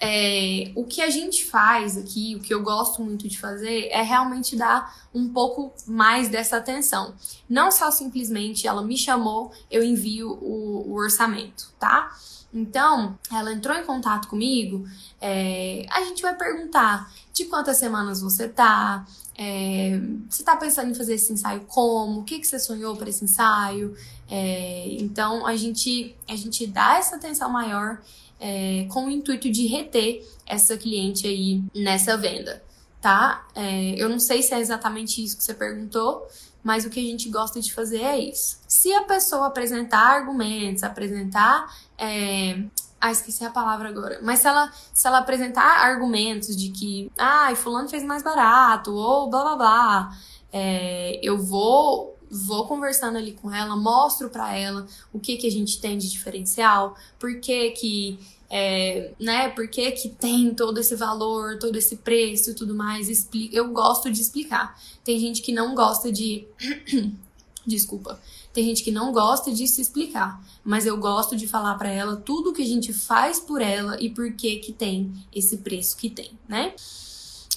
é, 0.00 0.72
o 0.74 0.84
que 0.84 1.00
a 1.00 1.08
gente 1.10 1.44
faz 1.44 1.96
aqui, 1.96 2.34
o 2.34 2.40
que 2.40 2.52
eu 2.52 2.60
gosto 2.60 3.00
muito 3.00 3.28
de 3.28 3.38
fazer, 3.38 3.86
é 3.92 4.02
realmente 4.02 4.56
dar 4.56 4.92
um 5.14 5.28
pouco 5.28 5.72
mais 5.86 6.28
dessa 6.28 6.56
atenção. 6.56 7.14
Não 7.48 7.70
só 7.70 7.92
simplesmente 7.92 8.66
ela 8.66 8.82
me 8.82 8.98
chamou, 8.98 9.52
eu 9.70 9.84
envio 9.84 10.32
o, 10.42 10.90
o 10.90 10.94
orçamento, 10.94 11.72
tá? 11.78 12.10
Então, 12.52 13.16
ela 13.32 13.52
entrou 13.52 13.76
em 13.76 13.84
contato 13.84 14.26
comigo, 14.26 14.84
é, 15.20 15.86
a 15.88 16.02
gente 16.02 16.20
vai 16.20 16.34
perguntar 16.36 17.12
de 17.32 17.44
quantas 17.44 17.76
semanas 17.76 18.20
você 18.20 18.48
tá, 18.48 19.06
é, 19.36 20.00
você 20.28 20.42
tá 20.42 20.56
pensando 20.56 20.90
em 20.90 20.94
fazer 20.94 21.14
esse 21.14 21.32
ensaio 21.32 21.62
como, 21.66 22.20
o 22.20 22.24
que, 22.24 22.38
que 22.38 22.46
você 22.46 22.58
sonhou 22.58 22.96
para 22.96 23.08
esse 23.08 23.24
ensaio. 23.24 23.94
É, 24.30 24.86
então, 25.00 25.46
a 25.46 25.56
gente, 25.56 26.14
a 26.28 26.36
gente 26.36 26.66
dá 26.66 26.98
essa 26.98 27.16
atenção 27.16 27.50
maior 27.50 28.00
é, 28.40 28.86
com 28.90 29.06
o 29.06 29.10
intuito 29.10 29.50
de 29.50 29.66
reter 29.66 30.24
essa 30.46 30.76
cliente 30.76 31.26
aí 31.26 31.62
nessa 31.74 32.16
venda, 32.16 32.62
tá? 33.00 33.46
É, 33.54 33.94
eu 33.96 34.08
não 34.08 34.20
sei 34.20 34.42
se 34.42 34.54
é 34.54 34.60
exatamente 34.60 35.22
isso 35.22 35.36
que 35.36 35.44
você 35.44 35.54
perguntou, 35.54 36.26
mas 36.62 36.86
o 36.86 36.90
que 36.90 36.98
a 36.98 37.02
gente 37.02 37.28
gosta 37.28 37.60
de 37.60 37.74
fazer 37.74 38.00
é 38.00 38.18
isso. 38.18 38.58
Se 38.66 38.92
a 38.94 39.02
pessoa 39.02 39.48
apresentar 39.48 40.16
argumentos, 40.16 40.82
apresentar. 40.82 41.66
É... 41.98 42.58
Ah, 43.04 43.12
esqueci 43.12 43.44
a 43.44 43.50
palavra 43.50 43.86
agora. 43.86 44.18
Mas 44.22 44.38
se 44.38 44.48
ela, 44.48 44.72
se 44.94 45.06
ela 45.06 45.18
apresentar 45.18 45.84
argumentos 45.84 46.56
de 46.56 46.70
que, 46.70 47.12
ah, 47.18 47.54
fulano 47.54 47.86
fez 47.86 48.02
mais 48.02 48.22
barato, 48.22 48.94
ou 48.94 49.28
blá 49.28 49.42
blá 49.42 49.56
blá, 49.56 50.18
é, 50.50 51.20
eu 51.22 51.36
vou 51.36 52.16
vou 52.30 52.66
conversando 52.66 53.18
ali 53.18 53.32
com 53.32 53.52
ela, 53.52 53.76
mostro 53.76 54.30
para 54.30 54.56
ela 54.56 54.86
o 55.12 55.20
que 55.20 55.36
que 55.36 55.46
a 55.46 55.50
gente 55.50 55.82
tem 55.82 55.98
de 55.98 56.10
diferencial, 56.10 56.96
por 57.18 57.38
que 57.40 57.72
que 57.72 58.18
é, 58.48 59.12
né, 59.20 59.50
por 59.50 59.68
que 59.68 59.90
que 59.92 60.08
tem 60.08 60.54
todo 60.54 60.80
esse 60.80 60.96
valor, 60.96 61.58
todo 61.58 61.76
esse 61.76 61.96
preço 61.96 62.52
e 62.52 62.54
tudo 62.54 62.74
mais, 62.74 63.28
eu 63.52 63.68
gosto 63.68 64.10
de 64.10 64.22
explicar. 64.22 64.80
Tem 65.04 65.18
gente 65.18 65.42
que 65.42 65.52
não 65.52 65.74
gosta 65.74 66.10
de 66.10 66.48
desculpa. 67.66 68.20
Tem 68.52 68.64
gente 68.64 68.82
que 68.82 68.90
não 68.90 69.12
gosta 69.12 69.52
de 69.52 69.66
se 69.66 69.80
explicar, 69.80 70.40
mas 70.64 70.86
eu 70.86 70.96
gosto 70.96 71.36
de 71.36 71.46
falar 71.46 71.74
para 71.74 71.90
ela 71.90 72.16
tudo 72.16 72.52
que 72.52 72.62
a 72.62 72.66
gente 72.66 72.92
faz 72.92 73.40
por 73.40 73.60
ela 73.60 74.00
e 74.00 74.08
por 74.08 74.32
que 74.32 74.56
que 74.56 74.72
tem 74.72 75.12
esse 75.34 75.58
preço 75.58 75.96
que 75.96 76.08
tem, 76.08 76.38
né? 76.48 76.74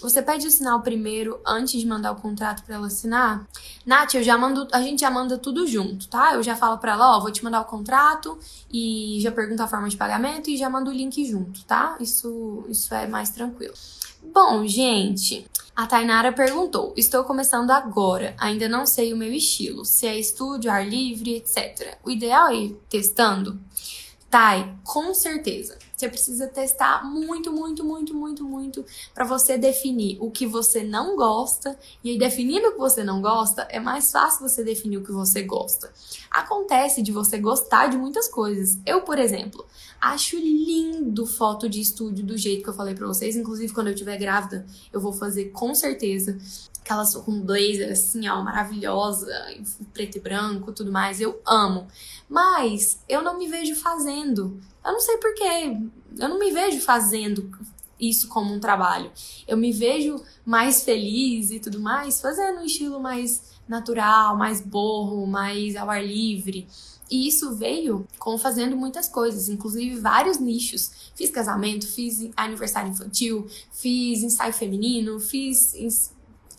Você 0.01 0.21
pede 0.21 0.45
o 0.45 0.51
sinal 0.51 0.81
primeiro 0.81 1.39
antes 1.45 1.79
de 1.81 1.87
mandar 1.87 2.11
o 2.11 2.15
contrato 2.15 2.63
para 2.63 2.75
ela 2.75 2.87
assinar? 2.87 3.47
Nath, 3.83 4.13
eu 4.13 4.21
já 4.21 4.37
mando, 4.37 4.67
a 4.71 4.79
gente 4.81 4.99
já 4.99 5.09
manda 5.09 5.39
tudo 5.39 5.65
junto, 5.65 6.07
tá? 6.07 6.35
Eu 6.35 6.43
já 6.43 6.55
falo 6.55 6.77
para 6.77 6.91
ela, 6.91 7.17
ó, 7.17 7.19
vou 7.19 7.31
te 7.31 7.43
mandar 7.43 7.61
o 7.61 7.65
contrato 7.65 8.37
e 8.71 9.17
já 9.21 9.31
pergunto 9.31 9.63
a 9.63 9.67
forma 9.67 9.89
de 9.89 9.97
pagamento 9.97 10.51
e 10.51 10.57
já 10.57 10.69
mando 10.69 10.91
o 10.91 10.93
link 10.93 11.25
junto, 11.25 11.63
tá? 11.63 11.97
Isso, 11.99 12.63
isso 12.69 12.93
é 12.93 13.07
mais 13.07 13.31
tranquilo. 13.31 13.73
Bom, 14.31 14.67
gente, 14.67 15.47
a 15.77 15.85
Tainara 15.85 16.33
perguntou: 16.33 16.91
Estou 16.97 17.23
começando 17.23 17.69
agora, 17.69 18.35
ainda 18.39 18.67
não 18.67 18.87
sei 18.87 19.13
o 19.13 19.17
meu 19.17 19.31
estilo, 19.31 19.85
se 19.85 20.07
é 20.07 20.17
estúdio, 20.17 20.71
ar 20.71 20.83
livre, 20.83 21.35
etc. 21.35 21.99
O 22.03 22.09
ideal 22.09 22.47
é 22.47 22.55
ir 22.55 22.81
testando? 22.89 23.61
Tai, 24.27 24.75
com 24.83 25.13
certeza. 25.13 25.77
Você 25.97 26.07
precisa 26.07 26.45
testar 26.45 27.03
muito, 27.03 27.51
muito, 27.51 27.83
muito, 27.83 28.13
muito, 28.13 28.43
muito 28.43 28.85
para 29.15 29.25
você 29.25 29.57
definir 29.57 30.19
o 30.21 30.29
que 30.29 30.45
você 30.45 30.83
não 30.83 31.15
gosta. 31.15 31.75
E 32.03 32.11
aí, 32.11 32.19
definindo 32.19 32.67
o 32.67 32.73
que 32.73 32.77
você 32.77 33.03
não 33.03 33.19
gosta, 33.19 33.63
é 33.71 33.79
mais 33.79 34.11
fácil 34.11 34.47
você 34.47 34.63
definir 34.63 34.97
o 34.97 35.03
que 35.03 35.11
você 35.11 35.41
gosta. 35.41 35.91
Acontece 36.29 37.01
de 37.01 37.11
você 37.11 37.39
gostar 37.39 37.87
de 37.87 37.97
muitas 37.97 38.27
coisas. 38.27 38.77
Eu, 38.85 39.01
por 39.01 39.17
exemplo, 39.17 39.65
acho 39.99 40.37
lindo 40.37 41.25
foto 41.25 41.67
de 41.67 41.81
estúdio 41.81 42.23
do 42.23 42.37
jeito 42.37 42.61
que 42.61 42.69
eu 42.69 42.75
falei 42.75 42.93
para 42.93 43.07
vocês. 43.07 43.35
Inclusive, 43.35 43.73
quando 43.73 43.87
eu 43.87 43.93
estiver 43.93 44.17
grávida, 44.17 44.67
eu 44.93 45.01
vou 45.01 45.11
fazer 45.11 45.45
com 45.45 45.73
certeza 45.73 46.37
aquelas 46.87 47.13
com 47.13 47.41
blazer 47.41 47.91
assim, 47.91 48.27
ó, 48.29 48.41
maravilhosa, 48.41 49.27
preto 49.93 50.17
e 50.17 50.21
branco, 50.21 50.71
tudo 50.71 50.89
mais, 50.89 51.19
eu 51.19 51.41
amo. 51.45 51.87
Mas 52.29 53.03
eu 53.09 53.21
não 53.21 53.37
me 53.37 53.47
vejo 53.47 53.75
fazendo. 53.75 54.59
Eu 54.85 54.93
não 54.93 54.99
sei 55.01 55.17
porquê. 55.17 55.77
Eu 56.17 56.29
não 56.29 56.39
me 56.39 56.49
vejo 56.51 56.79
fazendo 56.79 57.51
isso 57.99 58.29
como 58.29 58.53
um 58.53 58.59
trabalho. 58.59 59.11
Eu 59.45 59.57
me 59.57 59.73
vejo 59.73 60.23
mais 60.45 60.83
feliz 60.83 61.51
e 61.51 61.59
tudo 61.59 61.79
mais 61.79 62.21
fazendo 62.21 62.59
um 62.59 62.65
estilo 62.65 62.99
mais 63.01 63.57
natural, 63.67 64.37
mais 64.37 64.61
borro, 64.61 65.27
mais 65.27 65.75
ao 65.75 65.89
ar 65.89 66.03
livre. 66.03 66.67
E 67.11 67.27
isso 67.27 67.53
veio 67.55 68.07
com 68.17 68.37
fazendo 68.37 68.77
muitas 68.77 69.09
coisas, 69.09 69.49
inclusive 69.49 69.99
vários 69.99 70.39
nichos. 70.39 70.91
Fiz 71.15 71.29
casamento, 71.29 71.87
fiz 71.87 72.29
aniversário 72.35 72.91
infantil, 72.91 73.47
fiz 73.71 74.23
ensaio 74.23 74.53
feminino, 74.53 75.19
fiz 75.19 75.73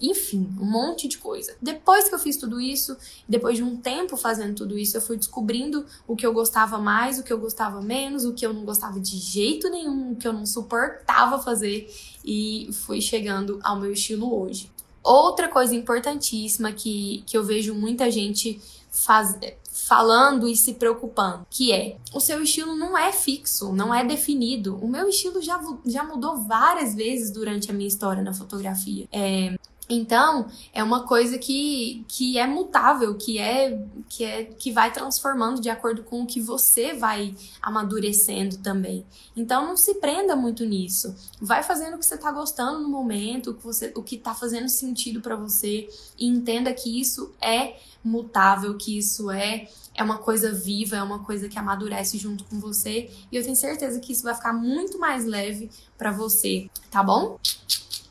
enfim, 0.01 0.49
um 0.61 0.65
monte 0.65 1.09
de 1.09 1.19
coisa. 1.19 1.57
Depois 1.61 2.09
que 2.09 2.15
eu 2.15 2.19
fiz 2.19 2.37
tudo 2.37 2.61
isso, 2.61 2.97
depois 3.29 3.57
de 3.57 3.63
um 3.63 3.77
tempo 3.77 4.17
fazendo 4.17 4.55
tudo 4.55 4.79
isso, 4.79 4.97
eu 4.97 5.01
fui 5.01 5.17
descobrindo 5.17 5.85
o 6.07 6.15
que 6.15 6.27
eu 6.27 6.33
gostava 6.33 6.79
mais, 6.79 7.19
o 7.19 7.23
que 7.23 7.33
eu 7.33 7.39
gostava 7.39 7.81
menos, 7.81 8.25
o 8.25 8.33
que 8.33 8.47
eu 8.47 8.53
não 8.53 8.65
gostava 8.65 9.01
de 9.01 9.17
jeito 9.17 9.69
nenhum, 9.71 10.13
o 10.13 10.17
que 10.17 10.27
eu 10.27 10.33
não 10.33 10.47
suportava 10.47 11.39
fazer 11.39 11.93
e 12.25 12.71
fui 12.73 13.01
chegando 13.01 13.59
ao 13.63 13.79
meu 13.79 13.93
estilo 13.93 14.33
hoje. 14.41 14.71
Outra 15.03 15.49
coisa 15.49 15.75
importantíssima 15.75 16.73
que, 16.73 17.23
que 17.27 17.37
eu 17.37 17.43
vejo 17.43 17.75
muita 17.75 18.11
gente 18.11 18.61
faz, 18.91 19.39
falando 19.73 20.49
e 20.49 20.57
se 20.57 20.75
preocupando, 20.75 21.47
que 21.49 21.73
é 21.73 21.97
o 22.13 22.21
seu 22.21 22.43
estilo 22.43 22.77
não 22.77 22.97
é 22.97 23.13
fixo, 23.13 23.73
não 23.73 23.95
é 23.95 24.05
definido. 24.05 24.77
O 24.83 24.89
meu 24.89 25.09
estilo 25.09 25.41
já, 25.41 25.61
já 25.87 26.03
mudou 26.05 26.37
várias 26.37 26.95
vezes 26.95 27.31
durante 27.31 27.71
a 27.71 27.75
minha 27.75 27.89
história 27.89 28.23
na 28.23 28.35
fotografia. 28.35 29.09
É, 29.13 29.57
então, 29.89 30.49
é 30.73 30.85
uma 30.85 31.05
coisa 31.05 31.39
que, 31.39 32.05
que 32.07 32.39
é 32.39 32.47
mutável, 32.47 33.15
que 33.15 33.39
é, 33.39 33.83
que 34.07 34.23
é 34.23 34.45
que 34.45 34.71
vai 34.71 34.93
transformando 34.93 35.63
de 35.63 35.71
acordo 35.71 36.03
com 36.03 36.23
o 36.23 36.27
que 36.27 36.41
você 36.41 36.93
vai 36.93 37.35
amadurecendo 37.63 38.59
também. 38.59 39.07
Então, 39.35 39.67
não 39.67 39.77
se 39.79 39.95
prenda 39.95 40.37
muito 40.37 40.65
nisso. 40.67 41.15
Vai 41.41 41.63
fazendo 41.63 41.95
o 41.95 41.99
que 41.99 42.05
você 42.05 42.17
está 42.17 42.31
gostando 42.31 42.81
no 42.81 42.89
momento, 42.89 43.51
o 43.51 43.55
que 43.55 43.65
você, 43.65 43.91
o 43.97 44.03
que 44.03 44.17
está 44.17 44.35
fazendo 44.35 44.69
sentido 44.69 45.23
para 45.23 45.37
você 45.37 45.89
e 46.19 46.27
entenda 46.27 46.73
que 46.75 47.01
isso 47.01 47.33
é 47.41 47.79
mutável, 48.05 48.77
que 48.77 48.99
isso 48.99 49.31
é 49.31 49.69
é 49.95 50.03
uma 50.05 50.19
coisa 50.19 50.53
viva, 50.53 50.95
é 50.95 51.03
uma 51.03 51.19
coisa 51.25 51.49
que 51.49 51.59
amadurece 51.59 52.19
junto 52.19 52.45
com 52.45 52.61
você, 52.61 53.11
e 53.33 53.37
eu 53.37 53.43
tenho 53.43 53.57
certeza 53.57 53.99
que 53.99 54.13
isso 54.13 54.23
vai 54.23 54.33
ficar 54.33 54.53
muito 54.53 54.97
mais 54.97 55.25
leve 55.25 55.69
para 55.99 56.13
você, 56.13 56.71
tá 56.89 57.03
bom? 57.03 57.37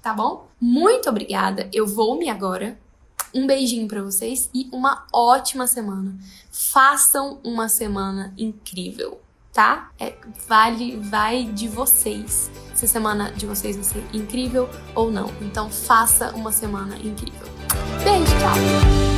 Tá 0.08 0.14
bom? 0.14 0.48
Muito 0.60 1.10
obrigada. 1.10 1.70
Eu 1.74 1.86
vou-me 1.86 2.30
agora. 2.30 2.80
Um 3.34 3.46
beijinho 3.46 3.90
para 3.90 4.02
vocês 4.02 4.50
e 4.54 4.70
uma 4.72 5.06
ótima 5.14 5.68
semana. 5.68 6.18
Façam 6.50 7.42
uma 7.44 7.68
semana 7.68 8.34
incrível, 8.38 9.20
tá? 9.52 9.92
É, 10.00 10.16
vale, 10.48 10.96
vai 10.96 11.44
de 11.44 11.68
vocês. 11.68 12.50
Se 12.74 12.86
a 12.86 12.88
semana 12.88 13.34
de 13.34 13.46
vocês 13.46 13.76
vai 13.76 13.84
ser 13.84 14.06
incrível 14.14 14.70
ou 14.96 15.12
não. 15.12 15.30
Então 15.42 15.70
faça 15.70 16.34
uma 16.34 16.54
semana 16.54 16.96
incrível. 16.96 17.48
Beijo, 18.02 18.32
tchau. 18.40 19.17